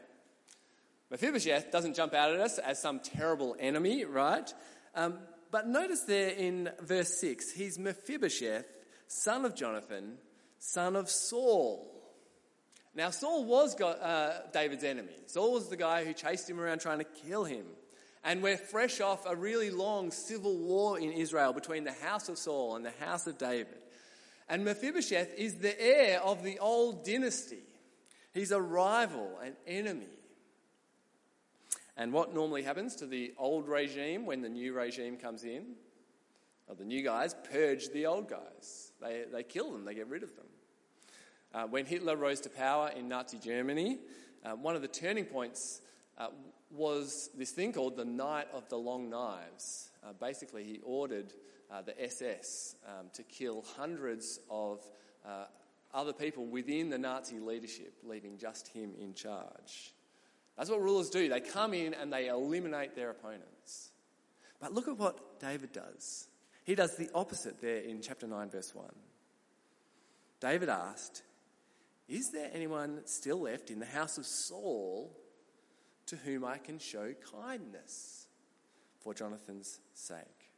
Mephibosheth 1.10 1.72
doesn't 1.72 1.96
jump 1.96 2.13
out 2.13 2.34
at 2.34 2.42
us 2.42 2.58
as 2.58 2.82
some 2.82 3.00
terrible 3.00 3.56
enemy, 3.58 4.04
right? 4.04 4.54
Um, 4.96 5.20
but 5.54 5.68
notice 5.68 6.02
there 6.02 6.32
in 6.32 6.72
verse 6.82 7.20
6, 7.22 7.52
he's 7.52 7.78
Mephibosheth, 7.78 8.66
son 9.06 9.46
of 9.46 9.56
Jonathan, 9.56 10.18
son 10.58 10.96
of 10.96 11.12
Saul. 11.12 11.92
Now, 12.96 13.12
Saul 13.12 13.46
was 13.46 13.76
God, 13.76 14.00
uh, 14.02 14.32
David's 14.52 14.84
enemy. 14.84 15.14
Saul 15.28 15.54
was 15.54 15.70
the 15.70 15.78
guy 15.78 16.06
who 16.06 16.14
chased 16.14 16.50
him 16.50 16.60
around 16.60 16.80
trying 16.80 16.98
to 16.98 17.04
kill 17.04 17.44
him. 17.44 17.68
And 18.24 18.42
we're 18.42 18.58
fresh 18.58 19.00
off 19.00 19.28
a 19.28 19.36
really 19.36 19.70
long 19.70 20.10
civil 20.10 20.58
war 20.58 21.00
in 21.00 21.12
Israel 21.12 21.54
between 21.54 21.84
the 21.84 21.94
house 21.94 22.30
of 22.30 22.40
Saul 22.40 22.76
and 22.76 22.84
the 22.84 23.06
house 23.06 23.28
of 23.28 23.38
David. 23.38 23.78
And 24.50 24.66
Mephibosheth 24.66 25.36
is 25.38 25.60
the 25.60 25.80
heir 25.80 26.20
of 26.22 26.42
the 26.42 26.58
old 26.58 27.06
dynasty. 27.06 27.62
He's 28.34 28.52
a 28.52 28.60
rival, 28.60 29.38
an 29.44 29.54
enemy. 29.68 30.08
And 31.96 32.12
what 32.12 32.34
normally 32.34 32.64
happens 32.64 32.96
to 32.98 33.06
the 33.06 33.34
old 33.38 33.68
regime 33.68 34.26
when 34.26 34.42
the 34.42 34.50
new 34.50 34.74
regime 34.74 35.18
comes 35.18 35.44
in? 35.44 35.76
Well, 36.68 36.76
the 36.76 36.86
new 36.86 37.04
guys 37.04 37.36
purge 37.52 37.90
the 37.90 38.06
old 38.06 38.30
guys. 38.30 38.92
They, 39.02 39.26
they 39.32 39.44
kill 39.44 39.72
them, 39.72 39.86
they 39.86 39.94
get 39.94 40.08
rid 40.08 40.24
of 40.24 40.36
them. 40.36 40.46
Uh, 41.54 41.68
when 41.68 41.86
Hitler 41.86 42.16
rose 42.16 42.40
to 42.42 42.50
power 42.50 42.90
in 42.96 43.08
Nazi 43.08 43.38
Germany, 43.38 44.00
uh, 44.44 44.52
one 44.52 44.76
of 44.76 44.82
the 44.82 44.88
turning 44.88 45.26
points 45.26 45.82
uh, 46.18 46.30
was 46.72 47.30
this 47.38 47.52
thing 47.52 47.74
called 47.74 47.96
the 47.96 48.06
Night 48.06 48.48
of 48.54 48.68
the 48.70 48.78
Long 48.78 49.10
Knives. 49.10 49.92
Uh, 50.04 50.14
basically, 50.20 50.64
he 50.64 50.80
ordered 50.84 51.32
uh, 51.72 51.82
the 51.82 52.02
SS 52.02 52.76
um, 52.88 53.08
to 53.14 53.24
kill 53.24 53.64
hundreds 53.78 54.40
of 54.50 54.82
uh, 55.26 55.46
other 55.94 56.14
people 56.14 56.46
within 56.46 56.90
the 56.90 56.98
Nazi 56.98 57.40
leadership, 57.40 57.94
leaving 58.04 58.38
just 58.38 58.68
him 58.70 58.94
in 59.00 59.14
charge. 59.14 59.93
That's 60.58 60.70
what 60.70 60.82
rulers 60.82 61.10
do. 61.10 61.30
They 61.30 61.40
come 61.40 61.74
in 61.74 61.94
and 61.94 62.12
they 62.12 62.28
eliminate 62.28 62.96
their 62.96 63.10
opponents. 63.10 63.92
But 64.60 64.74
look 64.74 64.88
at 64.88 64.98
what 64.98 65.40
David 65.40 65.72
does. 65.74 66.28
He 66.64 66.76
does 66.76 66.96
the 66.96 67.10
opposite 67.14 67.60
there 67.62 67.80
in 67.80 68.02
chapter 68.02 68.28
9, 68.28 68.50
verse 68.50 68.74
1. 68.74 68.86
David 70.40 70.70
asked, 70.70 71.24
Is 72.08 72.30
there 72.32 72.50
anyone 72.54 73.02
still 73.06 73.42
left 73.42 73.70
in 73.72 73.80
the 73.80 73.86
house 73.86 74.18
of 74.18 74.26
Saul 74.26 75.16
to 76.06 76.16
whom 76.18 76.46
I 76.46 76.58
can 76.58 76.80
show 76.80 77.14
kindness 77.42 78.28
for 79.00 79.14
Jonathan's 79.14 79.80
sake? 79.94 80.52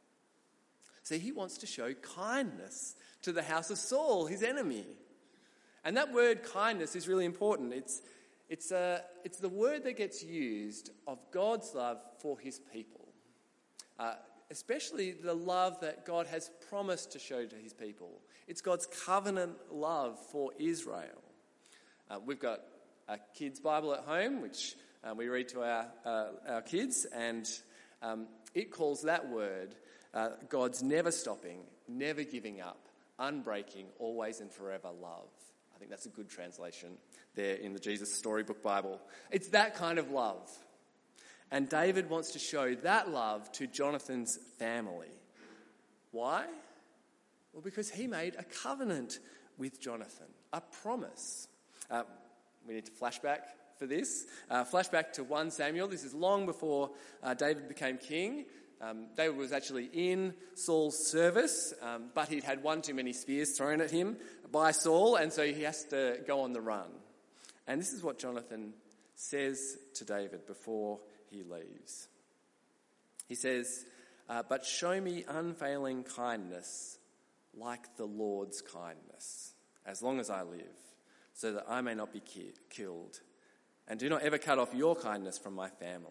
See, 1.02 1.18
he 1.18 1.32
wants 1.32 1.58
to 1.58 1.66
show 1.66 1.94
kindness 1.94 2.96
to 3.22 3.32
the 3.32 3.42
house 3.42 3.70
of 3.70 3.78
Saul, 3.78 4.26
his 4.26 4.42
enemy. 4.42 4.86
And 5.84 5.96
that 5.96 6.12
word 6.12 6.42
kindness 6.42 6.96
is 6.96 7.06
really 7.06 7.24
important. 7.24 7.72
It's, 7.72 8.02
it's, 8.48 8.70
a, 8.70 9.02
it's 9.24 9.38
the 9.38 9.48
word 9.48 9.84
that 9.84 9.96
gets 9.96 10.22
used 10.22 10.90
of 11.06 11.18
God's 11.30 11.74
love 11.74 11.98
for 12.20 12.38
his 12.38 12.60
people. 12.72 13.08
Uh, 13.98 14.14
especially 14.50 15.12
the 15.12 15.34
love 15.34 15.80
that 15.80 16.04
God 16.04 16.26
has 16.28 16.50
promised 16.68 17.12
to 17.12 17.18
show 17.18 17.44
to 17.44 17.56
his 17.56 17.72
people. 17.72 18.20
It's 18.46 18.60
God's 18.60 18.86
covenant 18.86 19.56
love 19.72 20.18
for 20.30 20.52
Israel. 20.58 21.22
Uh, 22.08 22.20
we've 22.24 22.38
got 22.38 22.60
a 23.08 23.18
kids' 23.34 23.58
Bible 23.58 23.94
at 23.94 24.00
home, 24.00 24.40
which 24.40 24.76
uh, 25.02 25.14
we 25.14 25.28
read 25.28 25.48
to 25.48 25.62
our, 25.62 25.86
uh, 26.04 26.26
our 26.48 26.62
kids, 26.62 27.06
and 27.06 27.48
um, 28.02 28.26
it 28.54 28.70
calls 28.70 29.02
that 29.02 29.28
word 29.28 29.74
uh, 30.14 30.30
God's 30.48 30.82
never 30.82 31.10
stopping, 31.10 31.60
never 31.88 32.22
giving 32.22 32.60
up, 32.60 32.88
unbreaking, 33.18 33.86
always 33.98 34.40
and 34.40 34.50
forever 34.50 34.88
love. 35.02 35.28
I 35.76 35.78
think 35.78 35.90
that's 35.90 36.06
a 36.06 36.10
good 36.10 36.30
translation 36.30 36.96
there 37.34 37.56
in 37.56 37.74
the 37.74 37.78
Jesus 37.78 38.10
Storybook 38.10 38.62
Bible. 38.62 38.98
It's 39.30 39.48
that 39.48 39.74
kind 39.74 39.98
of 39.98 40.10
love. 40.10 40.50
And 41.50 41.68
David 41.68 42.08
wants 42.08 42.32
to 42.32 42.38
show 42.38 42.74
that 42.76 43.10
love 43.10 43.52
to 43.52 43.66
Jonathan's 43.66 44.38
family. 44.58 45.10
Why? 46.12 46.46
Well, 47.52 47.60
because 47.62 47.90
he 47.90 48.06
made 48.06 48.36
a 48.38 48.44
covenant 48.44 49.18
with 49.58 49.78
Jonathan, 49.78 50.28
a 50.50 50.62
promise. 50.62 51.46
Uh, 51.90 52.04
we 52.66 52.72
need 52.72 52.86
to 52.86 52.92
flashback 52.92 53.40
for 53.78 53.86
this. 53.86 54.24
Uh, 54.50 54.64
flashback 54.64 55.12
to 55.12 55.24
1 55.24 55.50
Samuel. 55.50 55.88
This 55.88 56.04
is 56.04 56.14
long 56.14 56.46
before 56.46 56.90
uh, 57.22 57.34
David 57.34 57.68
became 57.68 57.98
king. 57.98 58.46
Um, 58.80 59.06
David 59.16 59.36
was 59.36 59.52
actually 59.52 59.88
in 59.92 60.34
Saul's 60.54 61.08
service, 61.08 61.72
um, 61.80 62.10
but 62.14 62.28
he'd 62.28 62.44
had 62.44 62.62
one 62.62 62.82
too 62.82 62.94
many 62.94 63.12
spears 63.12 63.56
thrown 63.56 63.80
at 63.80 63.90
him 63.90 64.16
by 64.52 64.72
Saul, 64.72 65.16
and 65.16 65.32
so 65.32 65.46
he 65.46 65.62
has 65.62 65.84
to 65.86 66.18
go 66.26 66.40
on 66.40 66.52
the 66.52 66.60
run. 66.60 66.90
And 67.66 67.80
this 67.80 67.92
is 67.92 68.02
what 68.02 68.18
Jonathan 68.18 68.74
says 69.14 69.78
to 69.94 70.04
David 70.04 70.46
before 70.46 71.00
he 71.30 71.42
leaves. 71.42 72.08
He 73.28 73.34
says, 73.34 73.84
uh, 74.28 74.42
But 74.48 74.64
show 74.64 75.00
me 75.00 75.24
unfailing 75.26 76.04
kindness 76.04 76.98
like 77.54 77.96
the 77.96 78.04
Lord's 78.04 78.60
kindness, 78.60 79.54
as 79.86 80.02
long 80.02 80.20
as 80.20 80.28
I 80.28 80.42
live, 80.42 80.60
so 81.32 81.52
that 81.52 81.64
I 81.68 81.80
may 81.80 81.94
not 81.94 82.12
be 82.12 82.20
ki- 82.20 82.52
killed. 82.70 83.20
And 83.88 83.98
do 83.98 84.08
not 84.08 84.22
ever 84.22 84.38
cut 84.38 84.58
off 84.58 84.74
your 84.74 84.96
kindness 84.96 85.38
from 85.38 85.54
my 85.54 85.70
family. 85.70 86.10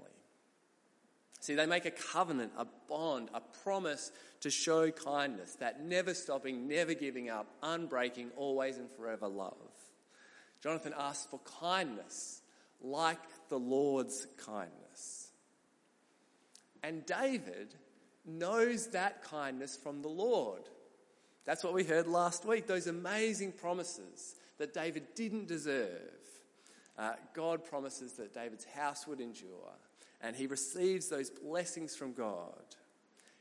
See, 1.39 1.55
they 1.55 1.65
make 1.65 1.85
a 1.85 1.91
covenant, 1.91 2.53
a 2.57 2.65
bond, 2.89 3.29
a 3.33 3.41
promise 3.63 4.11
to 4.41 4.49
show 4.49 4.89
kindness, 4.91 5.55
that 5.55 5.83
never 5.83 6.13
stopping, 6.13 6.67
never 6.67 6.93
giving 6.93 7.29
up, 7.29 7.47
unbreaking, 7.61 8.29
always 8.35 8.77
and 8.77 8.89
forever 8.91 9.27
love. 9.27 9.53
Jonathan 10.61 10.93
asks 10.97 11.27
for 11.29 11.39
kindness, 11.59 12.41
like 12.81 13.19
the 13.49 13.59
Lord's 13.59 14.27
kindness. 14.43 15.29
And 16.83 17.05
David 17.05 17.75
knows 18.25 18.87
that 18.87 19.23
kindness 19.23 19.75
from 19.75 20.01
the 20.01 20.07
Lord. 20.07 20.63
That's 21.45 21.63
what 21.63 21.73
we 21.73 21.83
heard 21.83 22.07
last 22.07 22.45
week, 22.45 22.65
those 22.65 22.87
amazing 22.87 23.51
promises 23.53 24.35
that 24.57 24.73
David 24.73 25.03
didn't 25.15 25.47
deserve. 25.47 26.11
Uh, 26.97 27.13
God 27.33 27.63
promises 27.65 28.13
that 28.13 28.33
David's 28.33 28.65
house 28.65 29.05
would 29.05 29.19
endure, 29.19 29.73
and 30.21 30.35
he 30.35 30.47
receives 30.47 31.09
those 31.09 31.29
blessings 31.29 31.95
from 31.95 32.13
God. 32.13 32.63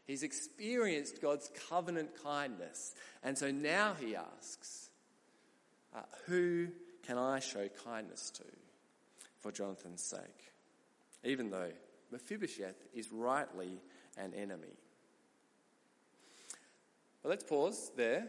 He's 0.06 0.22
experienced 0.22 1.22
God's 1.22 1.50
covenant 1.68 2.10
kindness, 2.22 2.94
and 3.22 3.36
so 3.36 3.50
now 3.50 3.94
he 3.98 4.14
asks, 4.14 4.90
uh, 5.94 6.02
Who 6.26 6.68
can 7.06 7.16
I 7.16 7.40
show 7.40 7.68
kindness 7.84 8.30
to 8.30 8.44
for 9.40 9.50
Jonathan's 9.50 10.02
sake? 10.02 10.52
Even 11.24 11.50
though 11.50 11.70
Mephibosheth 12.10 12.86
is 12.94 13.10
rightly 13.10 13.80
an 14.18 14.34
enemy. 14.34 14.76
But 17.22 17.30
let's 17.30 17.44
pause 17.44 17.90
there. 17.96 18.26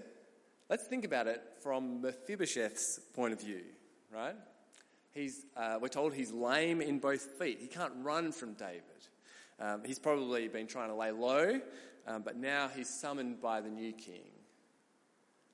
Let's 0.70 0.88
think 0.88 1.04
about 1.04 1.28
it 1.28 1.42
from 1.62 2.02
Mephibosheth's 2.02 3.00
point 3.14 3.34
of 3.34 3.42
view, 3.42 3.62
right? 4.12 4.36
He's, 5.16 5.46
uh, 5.56 5.80
we're 5.82 5.88
told 5.88 6.14
he's 6.14 6.34
lame 6.34 6.82
in 6.82 7.00
both 7.00 7.22
feet. 7.40 7.60
He 7.62 7.68
can't 7.68 7.94
run 8.04 8.34
from 8.34 8.54
David. 8.54 8.82
Um, 9.62 9.82
he's 9.86 9.98
probably 9.98 10.50
been 10.50 10.68
trying 10.68 10.90
to 10.90 10.96
lay 10.96 11.12
low, 11.12 11.62
um, 12.06 12.22
but 12.22 12.36
now 12.36 12.70
he's 12.76 12.90
summoned 12.90 13.42
by 13.42 13.62
the 13.62 13.70
new 13.70 13.94
king. 13.94 14.30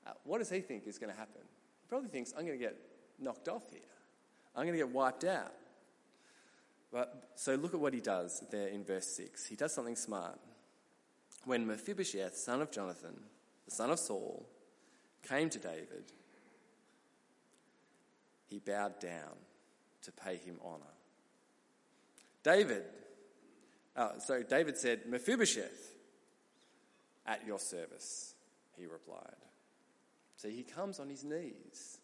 Uh, 0.04 0.10
what 0.24 0.38
does 0.38 0.50
he 0.50 0.58
think 0.58 0.88
is 0.88 0.98
going 0.98 1.12
to 1.12 1.18
happen? 1.18 1.40
He 1.42 1.88
probably 1.88 2.08
thinks, 2.08 2.34
I'm 2.36 2.44
going 2.44 2.58
to 2.58 2.64
get 2.64 2.76
knocked 3.20 3.48
off 3.48 3.70
here. 3.70 3.80
I'm 4.56 4.64
going 4.64 4.76
to 4.76 4.84
get 4.84 4.92
wiped 4.92 5.22
out. 5.22 5.54
But, 6.90 7.30
so 7.36 7.54
look 7.54 7.72
at 7.72 7.78
what 7.78 7.94
he 7.94 8.00
does 8.00 8.42
there 8.50 8.66
in 8.66 8.82
verse 8.82 9.06
6. 9.16 9.46
He 9.46 9.54
does 9.54 9.72
something 9.72 9.96
smart. 9.96 10.40
When 11.44 11.68
Mephibosheth, 11.68 12.36
son 12.36 12.62
of 12.62 12.72
Jonathan, 12.72 13.14
the 13.64 13.70
son 13.70 13.90
of 13.90 14.00
Saul, 14.00 14.44
came 15.26 15.48
to 15.50 15.58
David, 15.60 16.10
he 18.48 18.58
bowed 18.58 18.98
down 18.98 19.36
to 20.02 20.12
pay 20.12 20.36
him 20.36 20.56
honor. 20.64 20.84
David, 22.42 22.84
uh, 23.96 24.18
so 24.18 24.42
David 24.42 24.76
said, 24.76 25.06
Mephibosheth, 25.06 25.94
at 27.26 27.46
your 27.46 27.58
service, 27.58 28.34
he 28.76 28.86
replied. 28.86 29.36
So 30.36 30.48
he 30.48 30.64
comes 30.64 30.98
on 30.98 31.08
his 31.08 31.22
knees. 31.22 31.98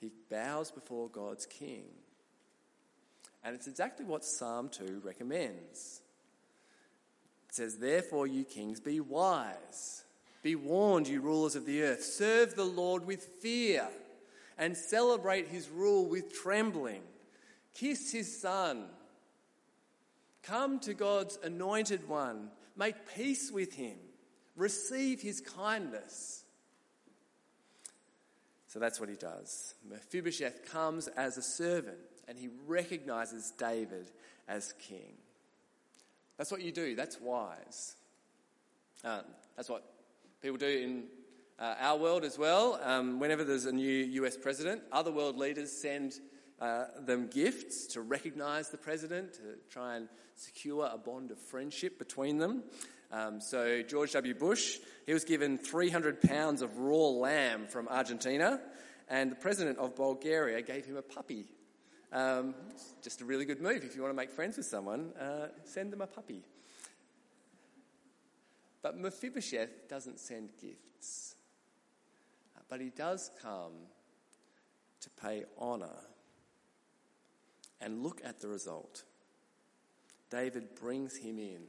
He 0.00 0.10
bows 0.30 0.70
before 0.70 1.08
God's 1.08 1.46
king. 1.46 1.84
And 3.42 3.54
it's 3.54 3.66
exactly 3.66 4.04
what 4.04 4.24
Psalm 4.24 4.68
2 4.68 5.02
recommends. 5.04 6.02
It 7.48 7.54
says, 7.54 7.78
Therefore, 7.78 8.26
you 8.26 8.44
kings, 8.44 8.80
be 8.80 9.00
wise. 9.00 10.04
Be 10.42 10.54
warned, 10.54 11.08
you 11.08 11.20
rulers 11.20 11.56
of 11.56 11.64
the 11.64 11.82
earth. 11.82 12.04
Serve 12.04 12.54
the 12.54 12.64
Lord 12.64 13.06
with 13.06 13.22
fear 13.40 13.88
and 14.58 14.76
celebrate 14.76 15.48
his 15.48 15.68
rule 15.68 16.06
with 16.06 16.32
trembling. 16.32 17.02
Kiss 17.74 18.12
his 18.12 18.40
son. 18.40 18.84
Come 20.42 20.80
to 20.80 20.94
God's 20.94 21.38
anointed 21.42 22.08
one. 22.08 22.50
Make 22.76 23.14
peace 23.14 23.50
with 23.52 23.74
him. 23.74 23.96
Receive 24.56 25.20
his 25.20 25.40
kindness. 25.40 26.44
So 28.66 28.78
that's 28.78 29.00
what 29.00 29.08
he 29.08 29.14
does. 29.14 29.74
Mephibosheth 29.88 30.70
comes 30.70 31.08
as 31.08 31.38
a 31.38 31.42
servant 31.42 31.98
and 32.26 32.38
he 32.38 32.48
recognizes 32.66 33.52
David 33.58 34.10
as 34.46 34.74
king. 34.78 35.14
That's 36.36 36.50
what 36.52 36.60
you 36.60 36.70
do, 36.70 36.94
that's 36.94 37.20
wise. 37.20 37.96
Uh, 39.04 39.22
that's 39.56 39.68
what 39.68 39.84
people 40.42 40.58
do 40.58 40.66
in 40.66 41.04
uh, 41.58 41.74
our 41.80 41.98
world 41.98 42.24
as 42.24 42.38
well. 42.38 42.80
Um, 42.82 43.18
whenever 43.18 43.44
there's 43.44 43.64
a 43.64 43.72
new 43.72 44.04
US 44.24 44.36
president, 44.36 44.82
other 44.92 45.10
world 45.10 45.36
leaders 45.36 45.72
send 45.72 46.14
uh, 46.60 46.84
them 47.00 47.28
gifts 47.28 47.86
to 47.88 48.00
recognize 48.00 48.70
the 48.70 48.78
president, 48.78 49.34
to 49.34 49.40
try 49.70 49.96
and 49.96 50.08
secure 50.34 50.88
a 50.92 50.98
bond 50.98 51.30
of 51.30 51.38
friendship 51.38 51.98
between 51.98 52.38
them. 52.38 52.62
Um, 53.10 53.40
so, 53.40 53.82
George 53.82 54.12
W. 54.12 54.34
Bush, 54.34 54.78
he 55.06 55.12
was 55.12 55.24
given 55.24 55.56
300 55.56 56.20
pounds 56.20 56.62
of 56.62 56.78
raw 56.78 57.08
lamb 57.08 57.66
from 57.66 57.88
Argentina, 57.88 58.60
and 59.08 59.30
the 59.30 59.36
president 59.36 59.78
of 59.78 59.96
Bulgaria 59.96 60.60
gave 60.62 60.84
him 60.84 60.96
a 60.96 61.02
puppy 61.02 61.46
um, 62.12 62.54
just 63.02 63.20
a 63.20 63.24
really 63.24 63.44
good 63.44 63.60
move. 63.60 63.84
If 63.84 63.94
you 63.94 64.02
want 64.02 64.12
to 64.12 64.16
make 64.16 64.30
friends 64.30 64.56
with 64.56 64.66
someone, 64.66 65.12
uh, 65.20 65.48
send 65.64 65.92
them 65.92 66.00
a 66.00 66.06
puppy. 66.06 66.42
But 68.82 68.98
Mephibosheth 68.98 69.88
doesn't 69.88 70.20
send 70.20 70.50
gifts. 70.60 71.34
But 72.68 72.80
he 72.80 72.90
does 72.90 73.30
come 73.42 73.72
to 75.00 75.10
pay 75.10 75.44
honour. 75.58 75.96
And 77.80 78.02
look 78.02 78.20
at 78.24 78.40
the 78.40 78.48
result. 78.48 79.04
David 80.30 80.74
brings 80.74 81.16
him 81.16 81.38
in. 81.38 81.62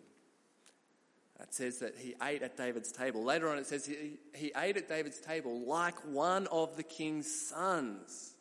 It 1.41 1.53
says 1.53 1.79
that 1.79 1.95
he 1.97 2.15
ate 2.21 2.41
at 2.41 2.57
David's 2.57 2.91
table. 2.91 3.23
Later 3.23 3.49
on, 3.49 3.57
it 3.57 3.65
says 3.65 3.85
he, 3.85 4.17
he 4.35 4.51
ate 4.57 4.75
at 4.75 4.89
David's 4.89 5.19
table 5.19 5.61
like 5.65 5.95
one 6.05 6.47
of 6.47 6.75
the 6.75 6.83
king's 6.83 7.33
sons. 7.33 8.33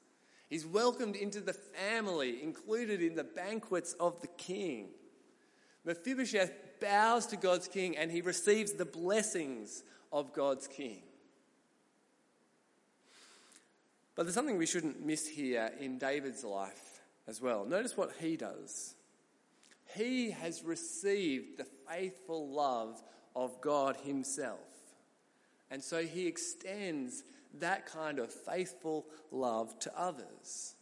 He's 0.48 0.66
welcomed 0.66 1.14
into 1.14 1.40
the 1.40 1.52
family, 1.52 2.42
included 2.42 3.02
in 3.02 3.14
the 3.14 3.24
banquets 3.24 3.92
of 4.00 4.20
the 4.20 4.28
king. 4.28 4.88
Mephibosheth 5.84 6.52
bows 6.80 7.26
to 7.26 7.36
God's 7.36 7.68
king 7.68 7.96
and 7.96 8.10
he 8.10 8.20
receives 8.20 8.72
the 8.72 8.84
blessings 8.84 9.84
of 10.12 10.32
God's 10.32 10.66
king. 10.66 11.02
But 14.18 14.24
there's 14.24 14.34
something 14.34 14.58
we 14.58 14.66
shouldn't 14.66 15.06
miss 15.06 15.28
here 15.28 15.70
in 15.78 15.96
David's 15.96 16.42
life 16.42 17.02
as 17.28 17.40
well. 17.40 17.64
Notice 17.64 17.96
what 17.96 18.10
he 18.18 18.36
does. 18.36 18.96
He 19.94 20.32
has 20.32 20.64
received 20.64 21.56
the 21.56 21.66
faithful 21.88 22.48
love 22.48 23.00
of 23.36 23.60
God 23.60 23.94
Himself. 24.02 24.58
And 25.70 25.80
so 25.80 26.02
He 26.02 26.26
extends 26.26 27.22
that 27.60 27.86
kind 27.86 28.18
of 28.18 28.32
faithful 28.32 29.06
love 29.30 29.78
to 29.78 29.96
others. 29.96 30.74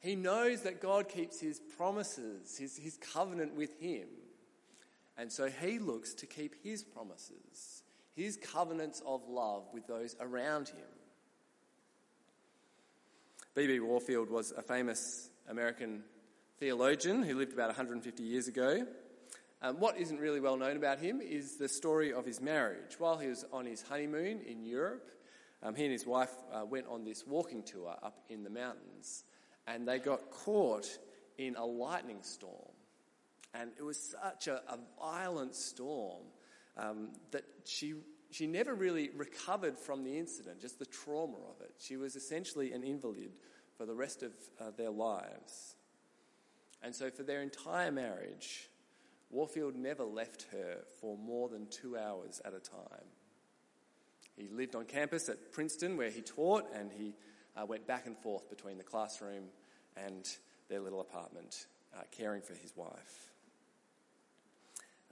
He 0.00 0.16
knows 0.16 0.62
that 0.62 0.80
God 0.80 1.06
keeps 1.06 1.38
His 1.38 1.60
promises, 1.60 2.56
His, 2.56 2.78
his 2.78 2.96
covenant 2.96 3.54
with 3.54 3.78
Him. 3.78 4.08
And 5.18 5.30
so 5.30 5.50
He 5.50 5.78
looks 5.78 6.14
to 6.14 6.26
keep 6.26 6.54
His 6.64 6.82
promises, 6.82 7.82
His 8.16 8.38
covenants 8.38 9.02
of 9.04 9.28
love 9.28 9.64
with 9.74 9.86
those 9.86 10.16
around 10.18 10.70
Him. 10.70 10.86
B.B. 13.56 13.80
Warfield 13.80 14.30
was 14.30 14.52
a 14.52 14.62
famous 14.62 15.28
American 15.48 16.04
theologian 16.60 17.24
who 17.24 17.36
lived 17.36 17.52
about 17.52 17.66
150 17.66 18.22
years 18.22 18.46
ago. 18.46 18.86
Um, 19.60 19.80
what 19.80 19.98
isn't 19.98 20.20
really 20.20 20.38
well 20.38 20.56
known 20.56 20.76
about 20.76 21.00
him 21.00 21.20
is 21.20 21.56
the 21.56 21.68
story 21.68 22.12
of 22.12 22.24
his 22.24 22.40
marriage. 22.40 23.00
While 23.00 23.18
he 23.18 23.26
was 23.26 23.44
on 23.52 23.66
his 23.66 23.82
honeymoon 23.82 24.42
in 24.46 24.62
Europe, 24.62 25.10
um, 25.64 25.74
he 25.74 25.82
and 25.82 25.92
his 25.92 26.06
wife 26.06 26.30
uh, 26.52 26.64
went 26.64 26.86
on 26.86 27.04
this 27.04 27.26
walking 27.26 27.64
tour 27.64 27.96
up 28.00 28.22
in 28.28 28.44
the 28.44 28.50
mountains, 28.50 29.24
and 29.66 29.86
they 29.86 29.98
got 29.98 30.30
caught 30.30 30.86
in 31.36 31.56
a 31.56 31.66
lightning 31.66 32.22
storm. 32.22 32.54
And 33.52 33.72
it 33.76 33.82
was 33.82 33.98
such 34.22 34.46
a, 34.46 34.62
a 34.68 34.78
violent 35.00 35.56
storm 35.56 36.22
um, 36.76 37.08
that 37.32 37.42
she, 37.64 37.94
she 38.30 38.46
never 38.46 38.74
really 38.74 39.10
recovered 39.16 39.76
from 39.76 40.04
the 40.04 40.16
incident, 40.16 40.60
just 40.60 40.78
the 40.78 40.86
trauma 40.86 41.36
of 41.36 41.60
it. 41.60 41.74
She 41.78 41.96
was 41.96 42.14
essentially 42.14 42.72
an 42.72 42.84
invalid 42.84 43.32
for 43.76 43.86
the 43.86 43.94
rest 43.94 44.22
of 44.22 44.32
uh, 44.60 44.70
their 44.76 44.90
lives. 44.90 45.74
And 46.82 46.94
so, 46.94 47.10
for 47.10 47.24
their 47.24 47.42
entire 47.42 47.90
marriage, 47.90 48.68
Warfield 49.30 49.74
never 49.76 50.04
left 50.04 50.46
her 50.52 50.78
for 51.00 51.16
more 51.18 51.48
than 51.48 51.66
two 51.66 51.96
hours 51.96 52.40
at 52.44 52.54
a 52.54 52.60
time. 52.60 53.06
He 54.36 54.48
lived 54.48 54.74
on 54.74 54.84
campus 54.84 55.28
at 55.28 55.52
Princeton 55.52 55.96
where 55.96 56.10
he 56.10 56.22
taught, 56.22 56.64
and 56.74 56.90
he 56.92 57.14
uh, 57.56 57.66
went 57.66 57.86
back 57.86 58.06
and 58.06 58.16
forth 58.16 58.48
between 58.48 58.78
the 58.78 58.84
classroom 58.84 59.44
and 59.96 60.26
their 60.68 60.80
little 60.80 61.00
apartment, 61.00 61.66
uh, 61.94 62.02
caring 62.10 62.42
for 62.42 62.54
his 62.54 62.74
wife. 62.76 63.32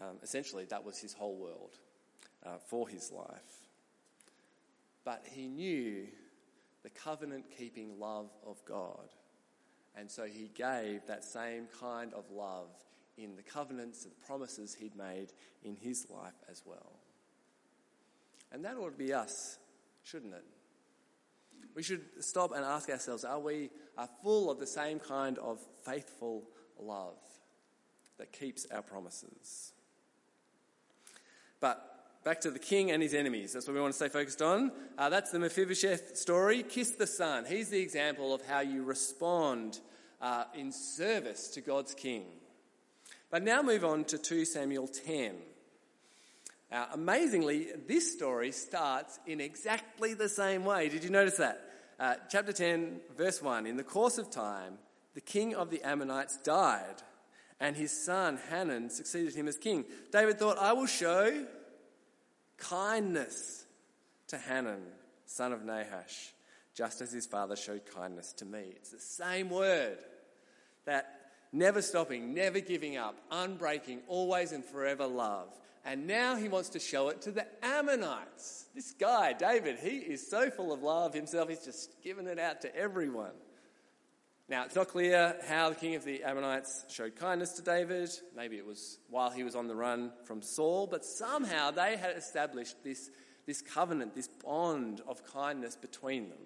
Um, 0.01 0.17
essentially, 0.23 0.65
that 0.67 0.85
was 0.85 0.99
his 0.99 1.13
whole 1.13 1.37
world 1.37 1.77
uh, 2.49 2.59
for 2.67 2.89
his 2.89 3.13
life. 3.13 3.67
But 5.05 5.25
he 5.33 5.49
knew 5.49 6.07
the 6.83 6.91
covenant 6.91 7.47
keeping 7.57 7.99
love 7.99 8.31
of 8.47 8.65
God. 8.65 9.09
And 9.97 10.11
so 10.11 10.25
he 10.25 10.51
gave 10.55 11.07
that 11.07 11.25
same 11.25 11.67
kind 11.81 12.15
of 12.15 12.31
love 12.31 12.69
in 13.17 13.35
the 13.37 13.43
covenants 13.43 14.05
and 14.05 14.13
promises 14.27 14.75
he'd 14.75 14.97
made 14.97 15.33
in 15.65 15.77
his 15.77 16.07
life 16.09 16.37
as 16.51 16.63
well. 16.65 16.93
And 18.53 18.65
that 18.65 18.77
ought 18.77 18.91
to 18.91 18.97
be 18.97 19.13
us, 19.13 19.59
shouldn't 20.05 20.35
it? 20.35 20.45
We 21.75 21.83
should 21.83 22.03
stop 22.25 22.53
and 22.55 22.65
ask 22.65 22.89
ourselves 22.89 23.25
are 23.25 23.39
we 23.39 23.71
are 23.97 24.09
full 24.23 24.51
of 24.51 24.59
the 24.59 24.67
same 24.67 24.99
kind 24.99 25.39
of 25.39 25.59
faithful 25.85 26.45
love 26.81 27.19
that 28.19 28.33
keeps 28.33 28.67
our 28.71 28.83
promises? 28.83 29.73
But 31.61 31.98
back 32.25 32.41
to 32.43 32.51
the 32.51 32.59
king 32.59 32.91
and 32.91 33.03
his 33.03 33.15
enemies. 33.15 33.53
That's 33.53 33.67
what 33.67 33.75
we 33.75 33.81
want 33.81 33.93
to 33.93 33.97
stay 33.97 34.09
focused 34.09 34.43
on. 34.43 34.73
Uh, 34.97 35.09
that's 35.09 35.31
the 35.31 35.39
Mephibosheth 35.39 36.17
story. 36.17 36.63
Kiss 36.63 36.93
the 36.93 37.07
son. 37.07 37.45
He's 37.49 37.71
the 37.71 37.81
example 37.81 38.35
of 38.35 38.45
how 38.47 38.61
you 38.61 38.83
respond 38.83 39.81
uh, 40.21 40.45
in 40.55 40.73
service 40.73 41.49
to 41.51 41.61
God's 41.61 41.95
king. 41.95 42.25
But 43.31 43.43
now 43.43 43.63
move 43.63 43.85
on 43.85 44.05
to 44.05 44.19
2 44.19 44.45
Samuel 44.45 44.89
10. 44.89 45.35
Uh, 46.71 46.87
amazingly, 46.93 47.69
this 47.87 48.13
story 48.13 48.53
starts 48.53 49.19
in 49.27 49.41
exactly 49.41 50.15
the 50.15 50.29
same 50.29 50.65
way. 50.65 50.89
Did 50.89 51.05
you 51.05 51.11
notice 51.11 51.37
that? 51.39 51.65
Uh, 51.99 52.15
chapter 52.29 52.53
10, 52.53 53.01
verse 53.17 53.43
1 53.43 53.67
In 53.67 53.77
the 53.77 53.83
course 53.83 54.19
of 54.19 54.31
time, 54.31 54.79
the 55.15 55.21
king 55.21 55.55
of 55.55 55.71
the 55.71 55.83
Ammonites 55.83 56.37
died, 56.39 57.03
and 57.59 57.75
his 57.75 57.91
son 57.91 58.39
Hanun 58.51 58.91
succeeded 58.91 59.35
him 59.35 59.49
as 59.49 59.57
king. 59.57 59.85
David 60.13 60.39
thought, 60.39 60.59
I 60.59 60.73
will 60.75 60.87
show 60.87 61.47
kindness 62.59 63.65
to 64.29 64.39
Hanun, 64.39 64.83
son 65.27 65.53
of 65.53 65.65
Nahash, 65.65 66.33
just 66.75 67.01
as 67.01 67.13
his 67.13 67.27
father 67.27 67.57
showed 67.57 67.83
kindness 67.95 68.33
to 68.35 68.45
me. 68.45 68.73
It's 68.77 68.91
the 68.91 69.01
same 69.01 69.51
word 69.51 69.99
that 70.85 71.33
never 71.53 71.83
stopping, 71.83 72.35
never 72.35 72.61
giving 72.61 72.97
up, 72.97 73.17
unbreaking, 73.31 74.01
always 74.07 74.53
and 74.53 74.65
forever 74.65 75.07
love. 75.07 75.49
And 75.85 76.07
now 76.07 76.37
he 76.37 76.49
wants 76.49 76.71
to 76.71 76.79
show 76.79 77.09
it 77.09 77.23
to 77.23 77.31
the 77.31 77.47
Ammonites. 77.63 78.67
This 78.75 78.93
guy, 78.93 79.33
David, 79.33 79.79
he 79.79 79.97
is 79.97 80.29
so 80.29 80.51
full 80.51 80.73
of 80.73 80.83
love 80.83 81.15
himself, 81.15 81.49
he's 81.49 81.65
just 81.65 82.03
giving 82.03 82.27
it 82.27 82.39
out 82.39 82.61
to 82.63 82.77
everyone. 82.77 83.33
Now, 84.51 84.65
it's 84.65 84.75
not 84.75 84.89
clear 84.89 85.37
how 85.47 85.69
the 85.69 85.75
king 85.75 85.95
of 85.95 86.05
the 86.05 86.25
Ammonites 86.25 86.87
showed 86.89 87.17
kindness 87.17 87.53
to 87.55 87.63
David. 87.63 88.09
Maybe 88.35 88.57
it 88.57 88.65
was 88.65 88.99
while 89.11 89.31
he 89.31 89.45
was 89.45 89.55
on 89.55 89.69
the 89.69 89.75
run 89.75 90.11
from 90.25 90.41
Saul, 90.41 90.87
but 90.87 91.05
somehow 91.05 91.71
they 91.71 91.99
had 91.99 92.17
established 92.17 92.83
this, 92.83 93.11
this 93.47 93.61
covenant, 93.61 94.15
this 94.15 94.29
bond 94.29 95.03
of 95.07 95.23
kindness 95.23 95.77
between 95.77 96.31
them. 96.31 96.39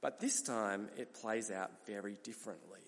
But 0.00 0.20
this 0.20 0.40
time 0.40 0.88
it 0.96 1.12
plays 1.12 1.50
out 1.50 1.70
very 1.86 2.16
differently. 2.22 2.80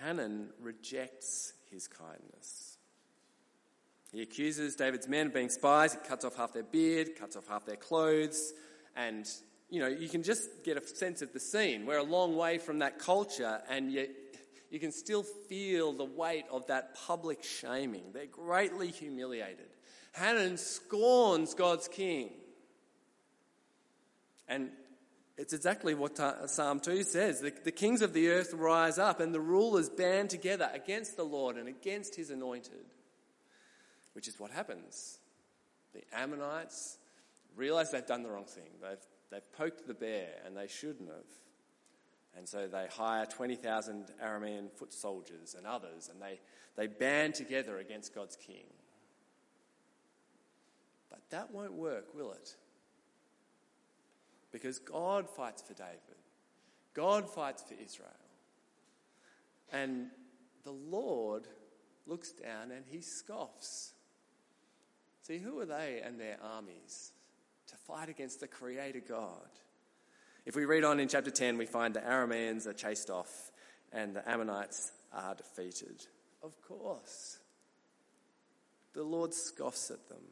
Hanun 0.00 0.50
rejects 0.60 1.54
his 1.72 1.88
kindness. 1.88 2.78
He 4.12 4.22
accuses 4.22 4.76
David's 4.76 5.08
men 5.08 5.28
of 5.28 5.34
being 5.34 5.48
spies. 5.48 5.94
He 5.94 5.98
cuts 6.06 6.24
off 6.24 6.36
half 6.36 6.52
their 6.52 6.62
beard, 6.62 7.16
cuts 7.18 7.34
off 7.34 7.48
half 7.48 7.64
their 7.64 7.76
clothes, 7.76 8.52
and 8.94 9.26
you 9.72 9.80
know, 9.80 9.88
you 9.88 10.06
can 10.06 10.22
just 10.22 10.50
get 10.64 10.76
a 10.76 10.86
sense 10.86 11.22
of 11.22 11.32
the 11.32 11.40
scene. 11.40 11.86
We're 11.86 11.96
a 11.96 12.02
long 12.02 12.36
way 12.36 12.58
from 12.58 12.80
that 12.80 12.98
culture, 12.98 13.62
and 13.70 13.90
yet 13.90 14.10
you 14.70 14.78
can 14.78 14.92
still 14.92 15.22
feel 15.22 15.94
the 15.94 16.04
weight 16.04 16.44
of 16.52 16.66
that 16.66 16.94
public 16.94 17.42
shaming. 17.42 18.02
They're 18.12 18.26
greatly 18.26 18.88
humiliated. 18.88 19.70
Hanun 20.12 20.58
scorns 20.58 21.54
God's 21.54 21.88
king. 21.88 22.32
And 24.46 24.72
it's 25.38 25.54
exactly 25.54 25.94
what 25.94 26.18
Psalm 26.50 26.78
2 26.78 27.02
says. 27.02 27.40
The, 27.40 27.54
the, 27.64 27.72
kings 27.72 28.02
of 28.02 28.12
the 28.12 28.28
earth 28.28 28.52
rise 28.52 28.98
up 28.98 29.20
and 29.20 29.34
the 29.34 29.40
rulers 29.40 29.88
band 29.88 30.28
together 30.28 30.70
against 30.74 31.16
the 31.16 31.24
Lord 31.24 31.56
and 31.56 31.66
against 31.66 32.14
his 32.14 32.28
anointed. 32.28 32.84
Which 34.12 34.28
is 34.28 34.38
what 34.38 34.50
happens. 34.50 35.16
The 35.94 36.02
Ammonites 36.12 36.98
realize 37.56 37.90
they've 37.90 38.06
done 38.06 38.22
the 38.22 38.28
wrong 38.28 38.44
thing. 38.44 38.68
They've, 38.82 38.98
they've 39.32 39.52
poked 39.52 39.86
the 39.86 39.94
bear 39.94 40.28
and 40.44 40.56
they 40.56 40.66
shouldn't 40.66 41.08
have. 41.08 41.26
And 42.36 42.48
so 42.48 42.66
they 42.66 42.86
hire 42.90 43.26
20,000 43.26 44.12
Aramean 44.24 44.70
foot 44.72 44.92
soldiers 44.92 45.54
and 45.56 45.66
others 45.66 46.10
and 46.12 46.20
they, 46.20 46.40
they 46.76 46.86
band 46.86 47.34
together 47.34 47.78
against 47.78 48.14
God's 48.14 48.36
king. 48.36 48.66
But 51.10 51.20
that 51.30 51.52
won't 51.52 51.74
work, 51.74 52.14
will 52.14 52.32
it? 52.32 52.56
Because 54.50 54.78
God 54.78 55.28
fights 55.28 55.62
for 55.62 55.74
David, 55.74 55.98
God 56.94 57.28
fights 57.28 57.62
for 57.62 57.74
Israel. 57.74 58.10
And 59.72 60.08
the 60.64 60.72
Lord 60.72 61.48
looks 62.06 62.32
down 62.32 62.70
and 62.70 62.84
he 62.86 63.00
scoffs. 63.00 63.94
See, 65.22 65.38
who 65.38 65.58
are 65.60 65.66
they 65.66 66.02
and 66.04 66.20
their 66.20 66.36
armies 66.42 67.12
to 67.72 67.78
fight 67.78 68.08
against 68.08 68.40
the 68.40 68.46
Creator 68.46 69.02
God? 69.08 69.48
If 70.44 70.54
we 70.54 70.64
read 70.64 70.84
on 70.84 71.00
in 71.00 71.08
chapter 71.08 71.30
10, 71.30 71.56
we 71.56 71.66
find 71.66 71.94
the 71.94 72.00
Arameans 72.00 72.66
are 72.66 72.72
chased 72.72 73.10
off 73.10 73.50
and 73.92 74.14
the 74.14 74.28
Ammonites 74.28 74.92
are 75.12 75.34
defeated. 75.34 76.06
Of 76.42 76.60
course. 76.62 77.38
the 78.94 79.02
Lord 79.02 79.32
scoffs 79.32 79.90
at 79.90 80.08
them. 80.08 80.22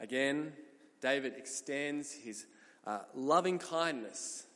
Again, 0.00 0.52
David 1.00 1.34
extends 1.36 2.12
his 2.12 2.46
uh, 2.86 3.00
loving 3.14 3.58
kindness 3.58 4.46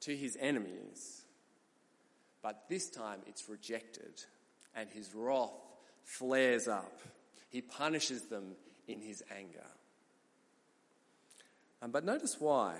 to 0.00 0.16
his 0.16 0.38
enemies, 0.40 1.22
but 2.42 2.64
this 2.68 2.88
time 2.88 3.20
it's 3.26 3.48
rejected, 3.48 4.22
and 4.74 4.88
his 4.88 5.14
wrath 5.14 5.50
flares 6.02 6.66
up. 6.66 6.98
He 7.50 7.60
punishes 7.60 8.22
them 8.22 8.54
in 8.86 9.00
his 9.00 9.22
anger. 9.36 9.66
Um, 11.82 11.90
but 11.90 12.04
notice 12.04 12.36
why. 12.38 12.76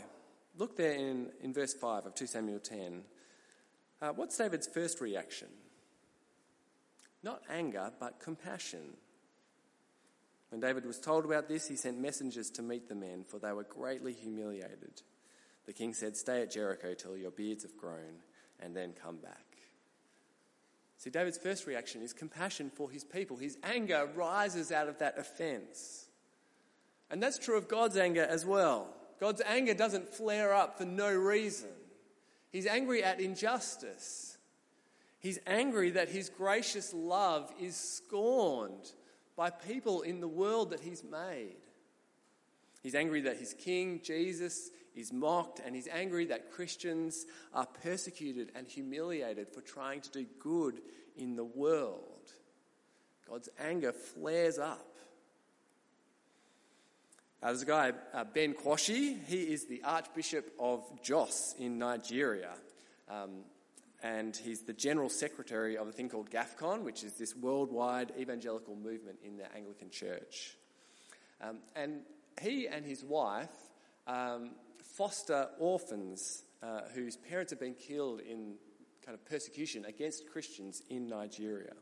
Look 0.58 0.76
there 0.76 0.92
in, 0.92 1.28
in 1.42 1.52
verse 1.52 1.74
5 1.74 2.06
of 2.06 2.14
2 2.14 2.26
Samuel 2.26 2.58
10. 2.58 3.02
Uh, 4.00 4.08
what's 4.10 4.36
David's 4.36 4.66
first 4.66 5.00
reaction? 5.00 5.48
Not 7.22 7.42
anger, 7.50 7.90
but 7.98 8.20
compassion. 8.20 8.94
When 10.50 10.60
David 10.60 10.86
was 10.86 10.98
told 10.98 11.24
about 11.24 11.48
this, 11.48 11.68
he 11.68 11.76
sent 11.76 12.00
messengers 12.00 12.50
to 12.50 12.62
meet 12.62 12.88
the 12.88 12.94
men, 12.94 13.24
for 13.24 13.38
they 13.38 13.52
were 13.52 13.64
greatly 13.64 14.12
humiliated. 14.12 15.02
The 15.66 15.72
king 15.72 15.92
said, 15.92 16.16
Stay 16.16 16.42
at 16.42 16.52
Jericho 16.52 16.94
till 16.94 17.16
your 17.16 17.32
beards 17.32 17.64
have 17.64 17.76
grown, 17.76 18.22
and 18.60 18.74
then 18.74 18.92
come 18.92 19.16
back. 19.16 19.45
See, 21.06 21.10
David's 21.10 21.38
first 21.38 21.68
reaction 21.68 22.02
is 22.02 22.12
compassion 22.12 22.68
for 22.68 22.90
his 22.90 23.04
people. 23.04 23.36
His 23.36 23.58
anger 23.62 24.10
rises 24.16 24.72
out 24.72 24.88
of 24.88 24.98
that 24.98 25.16
offense. 25.16 26.08
And 27.12 27.22
that's 27.22 27.38
true 27.38 27.56
of 27.56 27.68
God's 27.68 27.96
anger 27.96 28.24
as 28.24 28.44
well. 28.44 28.88
God's 29.20 29.40
anger 29.46 29.72
doesn't 29.72 30.12
flare 30.12 30.52
up 30.52 30.78
for 30.78 30.84
no 30.84 31.14
reason. 31.14 31.70
He's 32.50 32.66
angry 32.66 33.04
at 33.04 33.20
injustice. 33.20 34.36
He's 35.20 35.38
angry 35.46 35.90
that 35.90 36.08
his 36.08 36.28
gracious 36.28 36.92
love 36.92 37.52
is 37.60 37.76
scorned 37.76 38.90
by 39.36 39.50
people 39.50 40.02
in 40.02 40.18
the 40.20 40.26
world 40.26 40.70
that 40.70 40.80
he's 40.80 41.04
made. 41.04 41.54
He's 42.82 42.96
angry 42.96 43.20
that 43.20 43.36
his 43.36 43.54
king, 43.54 44.00
Jesus, 44.02 44.72
is 44.96 45.12
mocked, 45.12 45.60
and 45.64 45.74
he's 45.74 45.88
angry 45.88 46.24
that 46.26 46.50
Christians 46.50 47.26
are 47.54 47.66
persecuted 47.82 48.50
and 48.54 48.66
humiliated 48.66 49.48
for 49.48 49.60
trying 49.60 50.00
to 50.00 50.10
do 50.10 50.26
good 50.40 50.80
in 51.16 51.36
the 51.36 51.44
world. 51.44 52.32
God's 53.28 53.48
anger 53.60 53.92
flares 53.92 54.58
up. 54.58 54.96
Uh, 57.42 57.48
there's 57.48 57.62
a 57.62 57.66
guy, 57.66 57.92
uh, 58.14 58.24
Ben 58.24 58.54
Kwashi. 58.54 59.22
He 59.26 59.42
is 59.52 59.66
the 59.66 59.82
Archbishop 59.84 60.52
of 60.58 60.84
Jos 61.02 61.54
in 61.58 61.78
Nigeria. 61.78 62.54
Um, 63.08 63.44
and 64.02 64.36
he's 64.36 64.60
the 64.60 64.72
General 64.72 65.08
Secretary 65.08 65.76
of 65.76 65.88
a 65.88 65.92
thing 65.92 66.08
called 66.08 66.30
GAFCON, 66.30 66.82
which 66.82 67.02
is 67.02 67.14
this 67.14 67.34
worldwide 67.34 68.12
evangelical 68.18 68.76
movement 68.76 69.18
in 69.22 69.36
the 69.36 69.54
Anglican 69.54 69.90
Church. 69.90 70.56
Um, 71.40 71.58
and 71.74 72.00
he 72.40 72.68
and 72.68 72.84
his 72.84 73.04
wife 73.04 73.50
um, 74.06 74.50
foster 74.96 75.48
orphans 75.58 76.44
uh, 76.62 76.80
whose 76.94 77.16
parents 77.16 77.50
have 77.50 77.60
been 77.60 77.74
killed 77.74 78.20
in 78.20 78.54
kind 79.04 79.14
of 79.14 79.24
persecution 79.24 79.84
against 79.84 80.30
Christians 80.30 80.82
in 80.88 81.06
Nigeria. 81.08 81.74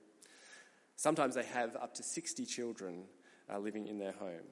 Sometimes 0.97 1.35
they 1.35 1.45
have 1.45 1.77
up 1.77 1.95
to 1.95 2.03
60 2.03 2.45
children 2.45 3.05
uh, 3.53 3.59
living 3.59 3.87
in 3.87 3.99
their 3.99 4.13
home. 4.13 4.47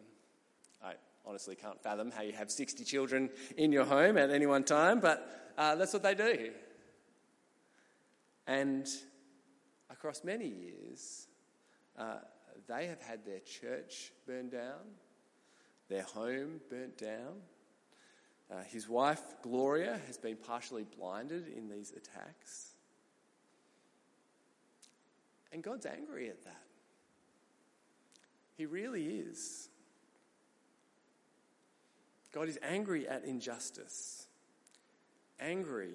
I 0.83 0.95
honestly 1.27 1.57
can't 1.57 1.83
fathom 1.83 2.11
how 2.11 2.23
you 2.23 2.33
have 2.33 2.51
60 2.51 2.85
children 2.85 3.31
in 3.57 3.73
your 3.73 3.85
home 3.85 4.17
at 4.17 4.31
any 4.31 4.47
one 4.47 4.65
time, 4.65 5.01
but 5.01 5.53
uh, 5.59 5.75
that's 5.75 5.93
what 5.93 6.03
they 6.03 6.15
do. 6.15 6.51
And 8.47 8.87
across 9.91 10.25
many 10.25 10.47
years, 10.47 11.27
uh, 11.99 12.17
they 12.69 12.87
have 12.87 13.01
had 13.01 13.25
their 13.25 13.41
church 13.41 14.13
burned 14.27 14.53
down, 14.53 14.81
their 15.89 16.03
home 16.03 16.61
burnt 16.71 16.99
down. 16.99 17.41
Uh, 18.53 18.63
his 18.65 18.89
wife, 18.89 19.21
Gloria, 19.43 19.99
has 20.07 20.19
been 20.19 20.37
partially 20.37 20.85
blinded 20.99 21.49
in 21.49 21.71
these 21.71 21.91
attacks. 21.91 22.73
And 25.53 25.63
God's 25.63 25.87
angry 25.87 26.29
at 26.29 26.45
that. 26.45 26.63
He 28.57 28.67
really 28.67 29.05
is. 29.05 29.69
God 32.33 32.49
is 32.49 32.59
angry 32.63 33.09
at 33.09 33.25
injustice, 33.25 34.27
angry 35.41 35.95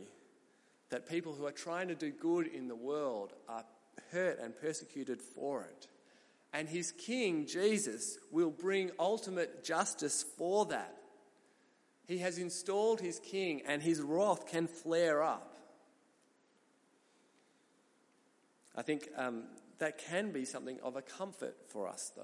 that 0.89 1.09
people 1.09 1.33
who 1.33 1.45
are 1.45 1.51
trying 1.51 1.89
to 1.89 1.95
do 1.95 2.11
good 2.11 2.47
in 2.47 2.67
the 2.67 2.75
world 2.75 3.33
are 3.47 3.65
hurt 4.11 4.39
and 4.39 4.59
persecuted 4.59 5.21
for 5.21 5.63
it. 5.63 5.87
And 6.53 6.67
his 6.67 6.91
king, 6.91 7.45
Jesus, 7.45 8.17
will 8.31 8.51
bring 8.51 8.91
ultimate 8.99 9.63
justice 9.63 10.23
for 10.37 10.65
that. 10.67 10.95
He 12.07 12.19
has 12.19 12.37
installed 12.37 13.01
his 13.01 13.19
king, 13.19 13.61
and 13.67 13.81
his 13.81 14.01
wrath 14.01 14.47
can 14.47 14.67
flare 14.67 15.21
up. 15.21 15.55
I 18.75 18.81
think 18.81 19.09
um, 19.17 19.43
that 19.79 19.97
can 19.97 20.31
be 20.31 20.45
something 20.45 20.79
of 20.81 20.95
a 20.95 21.01
comfort 21.01 21.57
for 21.67 21.87
us, 21.87 22.13
though. 22.15 22.23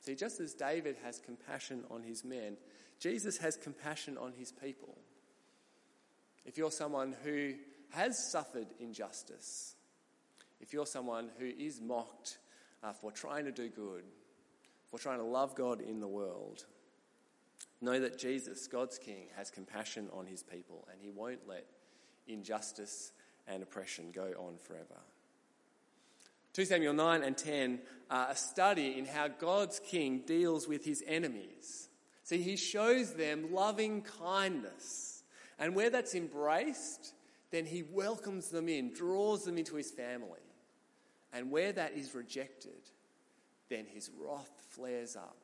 See, 0.00 0.14
just 0.16 0.40
as 0.40 0.54
David 0.54 0.96
has 1.04 1.20
compassion 1.20 1.84
on 1.90 2.02
his 2.02 2.24
men, 2.24 2.56
Jesus 2.98 3.38
has 3.38 3.56
compassion 3.56 4.18
on 4.18 4.32
his 4.32 4.50
people. 4.50 4.98
If 6.44 6.58
you're 6.58 6.72
someone 6.72 7.14
who 7.22 7.54
has 7.90 8.30
suffered 8.32 8.68
injustice, 8.80 9.74
if 10.60 10.72
you're 10.72 10.86
someone 10.86 11.30
who 11.38 11.46
is 11.46 11.80
mocked 11.80 12.38
uh, 12.82 12.92
for 12.92 13.12
trying 13.12 13.44
to 13.44 13.52
do 13.52 13.68
good, 13.68 14.04
for 14.90 14.98
trying 14.98 15.18
to 15.18 15.24
love 15.24 15.54
God 15.54 15.80
in 15.80 16.00
the 16.00 16.08
world, 16.08 16.64
know 17.80 18.00
that 18.00 18.18
Jesus, 18.18 18.66
God's 18.66 18.98
King, 18.98 19.28
has 19.36 19.50
compassion 19.50 20.08
on 20.12 20.26
his 20.26 20.42
people 20.42 20.86
and 20.90 21.00
he 21.00 21.10
won't 21.10 21.46
let 21.46 21.66
injustice 22.26 23.12
and 23.46 23.62
oppression 23.62 24.10
go 24.12 24.32
on 24.38 24.58
forever. 24.58 25.00
2 26.54 26.64
Samuel 26.64 26.94
9 26.94 27.22
and 27.22 27.36
10 27.36 27.78
are 28.10 28.30
a 28.30 28.36
study 28.36 28.98
in 28.98 29.06
how 29.06 29.28
God's 29.28 29.80
King 29.80 30.22
deals 30.26 30.66
with 30.66 30.84
his 30.84 31.04
enemies. 31.06 31.88
See, 32.24 32.42
he 32.42 32.56
shows 32.56 33.14
them 33.14 33.54
loving 33.54 34.02
kindness. 34.02 35.22
And 35.58 35.74
where 35.74 35.90
that's 35.90 36.14
embraced, 36.14 37.14
then 37.50 37.64
he 37.64 37.82
welcomes 37.82 38.48
them 38.48 38.68
in, 38.68 38.92
draws 38.92 39.44
them 39.44 39.56
into 39.56 39.76
his 39.76 39.90
family. 39.90 40.40
And 41.32 41.50
where 41.50 41.72
that 41.72 41.94
is 41.94 42.14
rejected, 42.14 42.90
then 43.68 43.86
his 43.86 44.10
wrath 44.18 44.50
flares 44.70 45.16
up. 45.16 45.36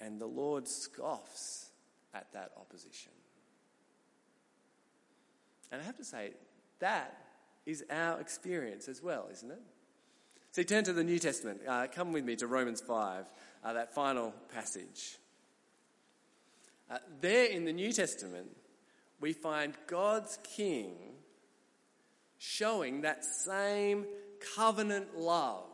And 0.00 0.20
the 0.20 0.26
Lord 0.26 0.68
scoffs 0.68 1.70
at 2.14 2.32
that 2.32 2.52
opposition. 2.58 3.12
And 5.70 5.80
I 5.80 5.84
have 5.84 5.96
to 5.96 6.04
say, 6.04 6.32
that 6.78 7.16
is 7.66 7.84
our 7.90 8.20
experience 8.20 8.88
as 8.88 9.02
well, 9.02 9.28
isn't 9.30 9.50
it? 9.50 9.60
So 10.52 10.62
turn 10.62 10.84
to 10.84 10.92
the 10.92 11.04
New 11.04 11.18
Testament. 11.18 11.60
Uh, 11.66 11.86
come 11.92 12.12
with 12.12 12.24
me 12.24 12.36
to 12.36 12.46
Romans 12.46 12.80
5, 12.80 13.26
uh, 13.64 13.72
that 13.74 13.94
final 13.94 14.32
passage. 14.52 15.18
Uh, 16.90 16.98
there 17.20 17.46
in 17.46 17.64
the 17.64 17.72
New 17.72 17.92
Testament, 17.92 18.48
we 19.20 19.32
find 19.32 19.74
God's 19.86 20.38
King 20.42 20.94
showing 22.38 23.02
that 23.02 23.24
same 23.24 24.06
covenant 24.54 25.18
love. 25.18 25.64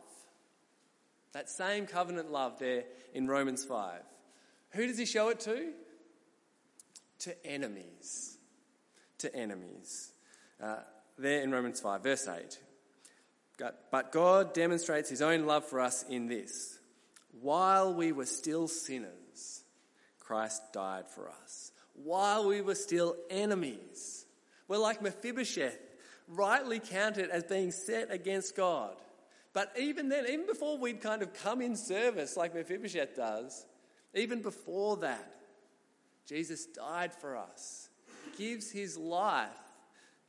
That 1.31 1.49
same 1.49 1.85
covenant 1.85 2.31
love 2.31 2.59
there 2.59 2.83
in 3.13 3.27
Romans 3.27 3.63
5. 3.63 4.01
Who 4.75 4.87
does 4.87 4.97
he 4.97 5.05
show 5.05 5.29
it 5.29 5.39
to? 5.41 5.71
To 7.19 7.45
enemies. 7.45 8.37
To 9.19 9.33
enemies. 9.33 10.11
Uh, 10.61 10.77
there 11.17 11.41
in 11.41 11.51
Romans 11.51 11.79
5, 11.79 12.03
verse 12.03 12.27
8. 12.27 12.59
But 13.89 14.11
God 14.11 14.53
demonstrates 14.53 15.09
his 15.09 15.21
own 15.21 15.45
love 15.45 15.65
for 15.65 15.79
us 15.79 16.03
in 16.09 16.27
this. 16.27 16.77
While 17.41 17.93
we 17.93 18.11
were 18.11 18.25
still 18.25 18.67
sinners, 18.67 19.63
Christ 20.19 20.61
died 20.73 21.09
for 21.09 21.29
us. 21.29 21.71
While 21.93 22.47
we 22.47 22.59
were 22.61 22.75
still 22.75 23.15
enemies, 23.29 24.25
we're 24.67 24.77
like 24.77 25.01
Mephibosheth, 25.01 25.79
rightly 26.27 26.81
counted 26.81 27.29
as 27.29 27.43
being 27.43 27.71
set 27.71 28.11
against 28.11 28.57
God. 28.57 28.95
But 29.53 29.71
even 29.79 30.09
then, 30.09 30.25
even 30.25 30.45
before 30.45 30.77
we'd 30.77 30.99
kind 30.99 31.21
of 31.21 31.33
come 31.33 31.61
in 31.61 31.77
service 31.77 32.35
like 32.35 32.53
Mephibosheth 32.53 33.15
does, 33.15 33.65
even 34.15 34.41
before 34.41 34.97
that, 34.97 35.31
Jesus 36.25 36.65
died 36.65 37.13
for 37.13 37.37
us, 37.37 37.89
gives 38.37 38.71
his 38.71 38.97
life 38.97 39.49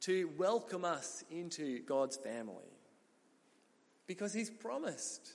to 0.03 0.31
welcome 0.37 0.85
us 0.85 1.25
into 1.31 1.81
God's 1.83 2.17
family. 2.17 2.55
Because 4.07 4.33
he's 4.33 4.51
promised. 4.51 5.33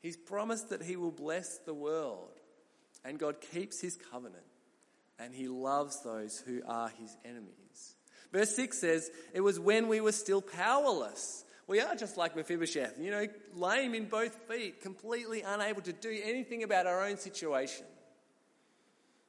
He's 0.00 0.16
promised 0.16 0.70
that 0.70 0.82
he 0.82 0.96
will 0.96 1.10
bless 1.10 1.58
the 1.58 1.74
world. 1.74 2.30
And 3.04 3.18
God 3.18 3.40
keeps 3.40 3.80
his 3.80 3.96
covenant. 3.96 4.44
And 5.18 5.34
he 5.34 5.48
loves 5.48 6.02
those 6.02 6.38
who 6.38 6.62
are 6.66 6.88
his 6.88 7.16
enemies. 7.24 7.94
Verse 8.32 8.54
6 8.56 8.78
says, 8.78 9.10
It 9.34 9.40
was 9.40 9.58
when 9.58 9.88
we 9.88 10.00
were 10.00 10.12
still 10.12 10.40
powerless, 10.40 11.44
We 11.70 11.78
are 11.78 11.94
just 11.94 12.16
like 12.16 12.34
Mephibosheth, 12.34 12.98
you 12.98 13.12
know, 13.12 13.28
lame 13.54 13.94
in 13.94 14.06
both 14.06 14.34
feet, 14.48 14.80
completely 14.80 15.42
unable 15.42 15.80
to 15.82 15.92
do 15.92 16.10
anything 16.24 16.64
about 16.64 16.88
our 16.88 17.06
own 17.06 17.16
situation. 17.16 17.86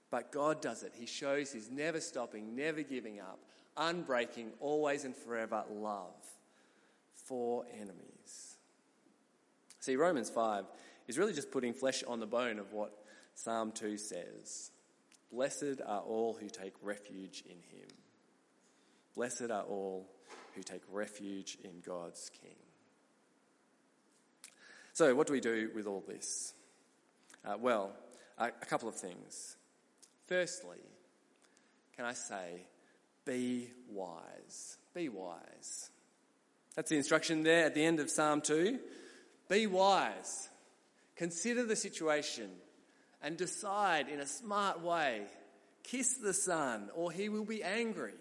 But 0.10 0.32
God 0.32 0.60
does 0.60 0.82
it. 0.82 0.92
He 0.96 1.06
shows 1.06 1.52
His 1.52 1.70
never 1.70 2.00
stopping, 2.00 2.56
never 2.56 2.82
giving 2.82 3.20
up, 3.20 3.38
unbreaking, 3.78 4.54
always 4.60 5.06
and 5.06 5.16
forever 5.16 5.64
love 5.72 6.16
for 7.14 7.64
enemies. 7.76 8.56
See, 9.80 9.96
Romans 9.96 10.32
5 10.32 10.66
is 11.08 11.20
really 11.20 11.34
just 11.34 11.52
putting 11.52 11.76
flesh 11.76 12.04
on 12.08 12.20
the 12.20 12.26
bone 12.26 12.58
of 12.58 12.74
what 12.74 12.92
Psalm 13.36 13.72
2 13.72 14.00
says. 14.00 14.72
Blessed 15.32 15.80
are 15.86 16.02
all 16.02 16.36
who 16.42 16.50
take 16.50 16.74
refuge 16.82 17.44
in 17.46 17.58
Him. 17.78 17.90
Blessed 19.14 19.52
are 19.52 19.62
all 19.62 20.10
who 20.56 20.64
take 20.64 20.82
refuge 20.92 21.58
in 21.64 21.82
God's 21.86 22.30
King. 22.42 22.56
So, 24.94 25.16
what 25.16 25.28
do 25.28 25.34
we 25.34 25.40
do 25.40 25.70
with 25.74 25.88
all 25.88 26.04
this? 26.06 26.54
Uh, 27.46 27.56
well, 27.60 27.94
a, 28.38 28.48
a 28.48 28.66
couple 28.66 28.90
of 28.90 28.96
things. 28.96 29.56
Firstly, 30.28 30.80
can 31.96 32.06
I 32.06 32.14
say, 32.14 32.66
be 33.26 33.70
wise. 33.90 34.78
Be 34.94 35.10
wise. 35.10 35.90
That's 36.76 36.90
the 36.90 36.98
instruction 36.98 37.44
there 37.44 37.66
at 37.66 37.76
the 37.76 37.84
end 37.84 38.00
of 38.00 38.10
Psalm 38.10 38.42
2. 38.42 38.80
Be 39.50 39.68
wise. 39.68 40.50
Consider 41.16 41.66
the 41.66 41.76
situation 41.76 42.50
and 43.22 43.38
decide 43.38 44.10
in 44.10 44.20
a 44.20 44.26
smart 44.26 44.82
way. 44.82 45.22
Kiss 45.84 46.16
the 46.16 46.34
Son, 46.34 46.90
or 46.96 47.12
he 47.12 47.30
will 47.30 47.46
be 47.46 47.64
angry. 47.64 48.14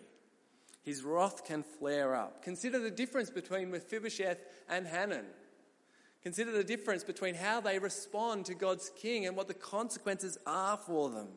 His 0.82 1.02
wrath 1.02 1.44
can 1.44 1.62
flare 1.62 2.14
up. 2.14 2.42
Consider 2.42 2.78
the 2.78 2.90
difference 2.90 3.30
between 3.30 3.70
Mephibosheth 3.70 4.38
and 4.68 4.86
Hanun. 4.86 5.26
Consider 6.22 6.52
the 6.52 6.64
difference 6.64 7.04
between 7.04 7.34
how 7.34 7.60
they 7.60 7.78
respond 7.78 8.46
to 8.46 8.54
God's 8.54 8.90
king 8.96 9.26
and 9.26 9.36
what 9.36 9.48
the 9.48 9.54
consequences 9.54 10.38
are 10.46 10.76
for 10.76 11.10
them. 11.10 11.28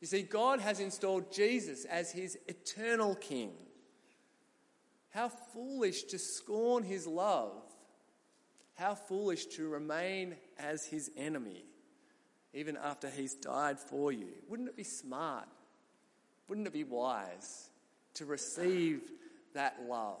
You 0.00 0.06
see, 0.06 0.22
God 0.22 0.60
has 0.60 0.80
installed 0.80 1.32
Jesus 1.32 1.84
as 1.84 2.10
his 2.10 2.38
eternal 2.46 3.14
king. 3.14 3.52
How 5.10 5.28
foolish 5.28 6.04
to 6.04 6.18
scorn 6.18 6.82
his 6.82 7.06
love. 7.06 7.62
How 8.74 8.94
foolish 8.94 9.46
to 9.46 9.68
remain 9.68 10.36
as 10.58 10.86
his 10.86 11.10
enemy, 11.16 11.64
even 12.54 12.78
after 12.78 13.10
he's 13.10 13.34
died 13.34 13.78
for 13.78 14.12
you. 14.12 14.28
Wouldn't 14.48 14.68
it 14.68 14.76
be 14.76 14.84
smart? 14.84 15.48
Wouldn't 16.48 16.66
it 16.66 16.72
be 16.72 16.84
wise 16.84 17.69
to 18.14 18.24
receive 18.24 19.00
that 19.54 19.76
love, 19.88 20.20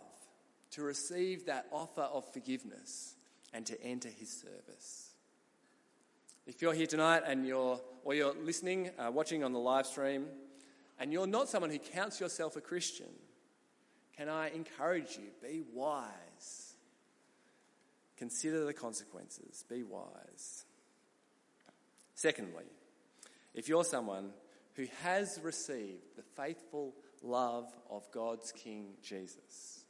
to 0.72 0.82
receive 0.82 1.46
that 1.46 1.66
offer 1.72 2.02
of 2.02 2.30
forgiveness, 2.32 3.14
and 3.52 3.66
to 3.66 3.82
enter 3.82 4.08
his 4.08 4.30
service? 4.30 5.10
If 6.46 6.62
you're 6.62 6.72
here 6.72 6.86
tonight 6.86 7.22
and 7.26 7.46
you're, 7.46 7.80
or 8.04 8.14
you're 8.14 8.34
listening, 8.34 8.90
uh, 8.98 9.10
watching 9.10 9.44
on 9.44 9.52
the 9.52 9.58
live 9.58 9.86
stream, 9.86 10.26
and 10.98 11.12
you're 11.12 11.26
not 11.26 11.48
someone 11.48 11.70
who 11.70 11.78
counts 11.78 12.20
yourself 12.20 12.56
a 12.56 12.60
Christian, 12.60 13.08
can 14.16 14.28
I 14.28 14.50
encourage 14.50 15.16
you? 15.16 15.28
Be 15.42 15.62
wise. 15.72 16.74
Consider 18.16 18.64
the 18.64 18.74
consequences. 18.74 19.64
Be 19.68 19.82
wise. 19.82 20.64
Secondly, 22.14 22.64
if 23.54 23.66
you're 23.66 23.84
someone 23.84 24.30
who 24.74 24.86
has 25.02 25.40
received 25.42 26.16
the 26.16 26.22
faithful 26.36 26.92
love 27.22 27.72
of 27.88 28.10
God's 28.12 28.52
King 28.52 28.94
Jesus, 29.02 29.84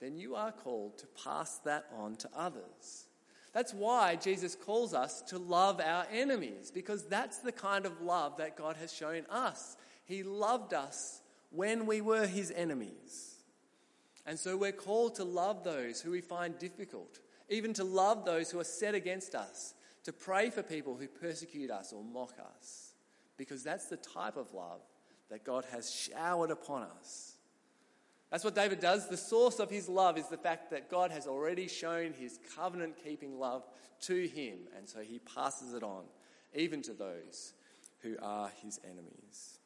then 0.00 0.16
you 0.16 0.34
are 0.34 0.52
called 0.52 0.98
to 0.98 1.06
pass 1.24 1.58
that 1.64 1.86
on 1.96 2.16
to 2.16 2.28
others. 2.34 3.06
That's 3.52 3.72
why 3.72 4.16
Jesus 4.16 4.56
calls 4.56 4.94
us 4.94 5.22
to 5.28 5.38
love 5.38 5.80
our 5.80 6.06
enemies, 6.12 6.72
because 6.72 7.04
that's 7.04 7.38
the 7.38 7.52
kind 7.52 7.86
of 7.86 8.00
love 8.00 8.38
that 8.38 8.56
God 8.56 8.76
has 8.76 8.92
shown 8.92 9.22
us. 9.30 9.76
He 10.04 10.22
loved 10.22 10.74
us 10.74 11.20
when 11.50 11.86
we 11.86 12.00
were 12.00 12.26
his 12.26 12.50
enemies. 12.50 13.36
And 14.26 14.38
so 14.38 14.56
we're 14.56 14.72
called 14.72 15.14
to 15.16 15.24
love 15.24 15.62
those 15.62 16.00
who 16.00 16.10
we 16.10 16.20
find 16.20 16.58
difficult, 16.58 17.20
even 17.48 17.72
to 17.74 17.84
love 17.84 18.24
those 18.24 18.50
who 18.50 18.58
are 18.58 18.64
set 18.64 18.94
against 18.94 19.34
us, 19.34 19.74
to 20.02 20.12
pray 20.12 20.50
for 20.50 20.62
people 20.62 20.96
who 20.96 21.06
persecute 21.06 21.70
us 21.70 21.92
or 21.92 22.02
mock 22.02 22.34
us, 22.56 22.94
because 23.36 23.62
that's 23.62 23.86
the 23.86 23.96
type 23.96 24.36
of 24.36 24.52
love 24.52 24.80
that 25.30 25.44
God 25.44 25.64
has 25.72 25.92
showered 25.92 26.50
upon 26.50 26.82
us. 26.98 27.32
That's 28.30 28.44
what 28.44 28.54
David 28.54 28.80
does. 28.80 29.08
The 29.08 29.16
source 29.16 29.60
of 29.60 29.70
his 29.70 29.88
love 29.88 30.18
is 30.18 30.28
the 30.28 30.36
fact 30.36 30.70
that 30.70 30.90
God 30.90 31.10
has 31.10 31.26
already 31.26 31.68
shown 31.68 32.12
his 32.12 32.38
covenant 32.56 32.94
keeping 33.04 33.38
love 33.38 33.62
to 34.02 34.26
him, 34.26 34.58
and 34.76 34.88
so 34.88 35.00
he 35.00 35.20
passes 35.20 35.72
it 35.72 35.82
on, 35.82 36.02
even 36.54 36.82
to 36.82 36.92
those 36.92 37.52
who 38.00 38.16
are 38.20 38.50
his 38.62 38.80
enemies. 38.84 39.58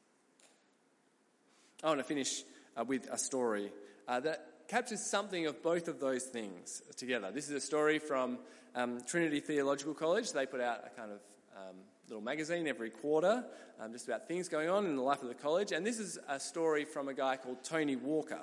I 1.83 1.89
want 1.89 2.01
to 2.01 2.05
finish 2.05 2.43
uh, 2.77 2.85
with 2.85 3.09
a 3.11 3.19
story 3.19 3.73
uh, 4.07 4.21
that 4.21 4.47
captures 4.69 5.01
something 5.01 5.47
of 5.47 5.63
both 5.63 5.89
of 5.89 5.99
those 5.99 6.25
things 6.25 6.83
together. 6.97 7.31
This 7.33 7.49
is 7.49 7.55
a 7.55 7.61
story 7.61 7.99
from 7.99 8.39
um, 8.75 9.01
Trinity 9.07 9.41
Theological 9.41 9.95
College. 9.95 10.33
They 10.33 10.45
put 10.45 10.61
out 10.61 10.85
a 10.85 11.01
kind 11.01 11.13
of 11.13 11.19
um, 11.57 11.77
little 12.09 12.25
magazine 12.25 12.67
every 12.67 12.91
quarter, 12.91 13.45
um, 13.79 13.93
just 13.93 14.09
about 14.09 14.27
things 14.27 14.49
going 14.49 14.71
on 14.71 14.87
in 14.87 14.97
the 14.97 15.03
life 15.03 15.23
of 15.23 15.29
the 15.29 15.35
college. 15.35 15.73
And 15.73 15.85
this 15.85 15.99
is 15.99 16.19
a 16.29 16.41
story 16.41 16.85
from 16.85 17.09
a 17.09 17.15
guy 17.15 17.37
called 17.37 17.63
Tony 17.63 17.97
Walker. 17.97 18.41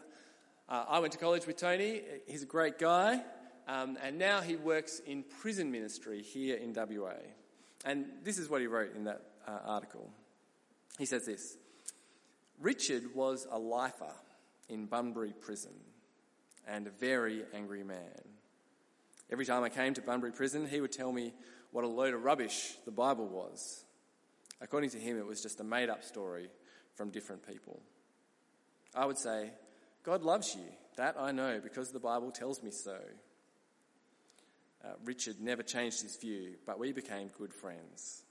Uh, 0.69 0.85
I 0.87 0.99
went 0.99 1.13
to 1.13 1.19
college 1.19 1.47
with 1.47 1.57
Tony. 1.57 2.01
He's 2.27 2.43
a 2.43 2.47
great 2.47 2.77
guy. 2.77 3.23
Um, 3.67 3.97
and 4.03 4.19
now 4.19 4.41
he 4.41 4.55
works 4.55 5.01
in 5.07 5.23
prison 5.41 5.71
ministry 5.71 6.21
here 6.21 6.57
in 6.57 6.73
WA. 6.73 7.13
And 7.83 8.05
this 8.23 8.37
is 8.37 8.49
what 8.49 8.61
he 8.61 8.67
wrote 8.67 8.95
in 8.95 9.05
that 9.05 9.21
uh, 9.47 9.57
article. 9.65 10.11
He 10.99 11.05
says 11.05 11.25
this 11.25 11.57
Richard 12.59 13.15
was 13.15 13.47
a 13.51 13.57
lifer 13.57 14.13
in 14.69 14.85
Bunbury 14.85 15.33
prison 15.39 15.73
and 16.67 16.85
a 16.85 16.91
very 16.91 17.43
angry 17.53 17.83
man. 17.83 17.97
Every 19.31 19.45
time 19.45 19.63
I 19.63 19.69
came 19.69 19.95
to 19.95 20.01
Bunbury 20.01 20.31
prison, 20.31 20.67
he 20.67 20.81
would 20.81 20.91
tell 20.91 21.11
me 21.11 21.33
what 21.75 21.83
a 21.83 21.87
load 21.89 22.13
of 22.13 22.23
rubbish 22.23 22.77
the 22.85 22.91
Bible 22.91 23.27
was. 23.27 23.83
According 24.61 24.91
to 24.91 24.97
him, 24.97 25.17
it 25.17 25.25
was 25.25 25.41
just 25.41 25.59
a 25.59 25.63
made 25.65 25.89
up 25.89 26.05
story 26.05 26.47
from 26.93 27.09
different 27.09 27.45
people. 27.45 27.81
I 28.95 29.05
would 29.05 29.17
say, 29.17 29.49
God 30.01 30.23
loves 30.23 30.55
you. 30.55 30.63
That 30.95 31.17
I 31.19 31.33
know 31.33 31.59
because 31.61 31.91
the 31.91 31.99
Bible 31.99 32.31
tells 32.31 32.63
me 32.63 32.71
so. 32.71 32.95
Uh, 34.85 34.87
Richard 35.03 35.41
never 35.41 35.63
changed 35.63 36.01
his 36.01 36.15
view, 36.15 36.53
but 36.65 36.79
we 36.79 36.93
became 36.93 37.27
good 37.37 37.53
friends. 37.53 38.23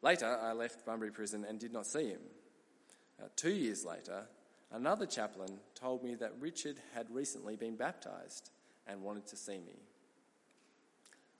Later, 0.00 0.38
I 0.40 0.52
left 0.52 0.86
Bunbury 0.86 1.10
Prison 1.10 1.44
and 1.48 1.58
did 1.58 1.72
not 1.72 1.88
see 1.88 2.10
him. 2.10 2.20
Uh, 3.20 3.26
two 3.34 3.50
years 3.52 3.84
later, 3.84 4.26
another 4.70 5.06
chaplain 5.06 5.58
told 5.74 6.04
me 6.04 6.14
that 6.14 6.34
Richard 6.38 6.76
had 6.94 7.10
recently 7.10 7.56
been 7.56 7.74
baptized 7.74 8.50
and 8.86 9.02
wanted 9.02 9.26
to 9.26 9.36
see 9.36 9.58
me. 9.58 9.74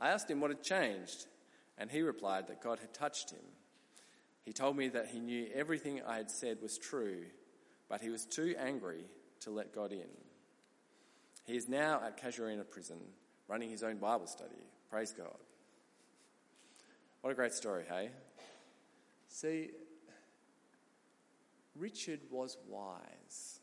I 0.00 0.10
asked 0.10 0.30
him 0.30 0.40
what 0.40 0.50
had 0.50 0.62
changed, 0.62 1.26
and 1.78 1.90
he 1.90 2.02
replied 2.02 2.48
that 2.48 2.62
God 2.62 2.78
had 2.78 2.92
touched 2.92 3.30
him. 3.30 3.44
He 4.44 4.52
told 4.52 4.76
me 4.76 4.88
that 4.88 5.08
he 5.08 5.20
knew 5.20 5.48
everything 5.54 6.02
I 6.06 6.16
had 6.16 6.30
said 6.30 6.58
was 6.60 6.76
true, 6.76 7.24
but 7.88 8.00
he 8.00 8.10
was 8.10 8.26
too 8.26 8.54
angry 8.58 9.04
to 9.40 9.50
let 9.50 9.74
God 9.74 9.92
in. 9.92 10.08
He 11.44 11.56
is 11.56 11.68
now 11.68 12.00
at 12.04 12.20
Casuarina 12.20 12.64
prison 12.64 12.98
running 13.48 13.70
his 13.70 13.82
own 13.82 13.96
Bible 13.96 14.26
study. 14.26 14.66
Praise 14.90 15.12
God. 15.12 15.36
What 17.20 17.30
a 17.30 17.34
great 17.34 17.54
story, 17.54 17.84
hey? 17.88 18.10
See, 19.28 19.70
Richard 21.74 22.20
was 22.30 22.56
wise. 22.68 23.60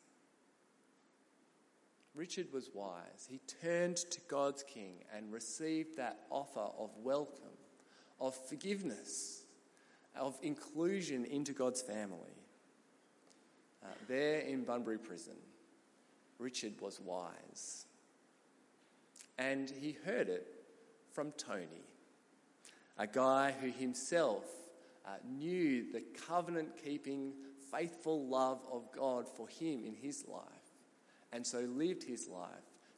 Richard 2.21 2.53
was 2.53 2.69
wise. 2.71 3.27
He 3.27 3.39
turned 3.63 3.97
to 3.97 4.21
God's 4.27 4.61
king 4.61 4.97
and 5.11 5.33
received 5.33 5.97
that 5.97 6.19
offer 6.29 6.67
of 6.77 6.91
welcome, 7.01 7.57
of 8.19 8.35
forgiveness, 8.47 9.45
of 10.15 10.37
inclusion 10.43 11.25
into 11.25 11.51
God's 11.51 11.81
family. 11.81 12.37
Uh, 13.83 13.87
there 14.07 14.41
in 14.41 14.65
Bunbury 14.65 14.99
Prison, 14.99 15.33
Richard 16.37 16.73
was 16.79 17.01
wise. 17.01 17.87
And 19.39 19.73
he 19.81 19.97
heard 20.05 20.29
it 20.29 20.45
from 21.11 21.31
Tony, 21.31 21.87
a 22.99 23.07
guy 23.07 23.51
who 23.59 23.71
himself 23.71 24.45
uh, 25.07 25.13
knew 25.27 25.91
the 25.91 26.03
covenant 26.27 26.69
keeping, 26.85 27.33
faithful 27.71 28.27
love 28.27 28.59
of 28.71 28.91
God 28.95 29.27
for 29.27 29.47
him 29.47 29.83
in 29.83 29.95
his 29.95 30.23
life 30.27 30.60
and 31.33 31.45
so 31.45 31.59
lived 31.59 32.03
his 32.03 32.27
life 32.27 32.49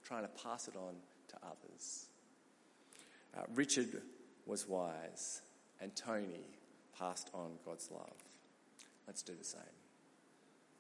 trying 0.04 0.24
to 0.24 0.44
pass 0.44 0.68
it 0.68 0.76
on 0.76 0.96
to 1.30 1.36
others. 1.44 2.08
Uh, 3.36 3.42
Richard 3.56 4.02
was 4.46 4.68
wise, 4.68 5.42
and 5.82 5.96
Tony 5.96 6.46
passed 6.98 7.30
on 7.34 7.52
God's 7.66 7.90
love. 7.92 8.14
Let's 9.08 9.22
do 9.22 9.34
the 9.38 9.44
same. 9.44 9.62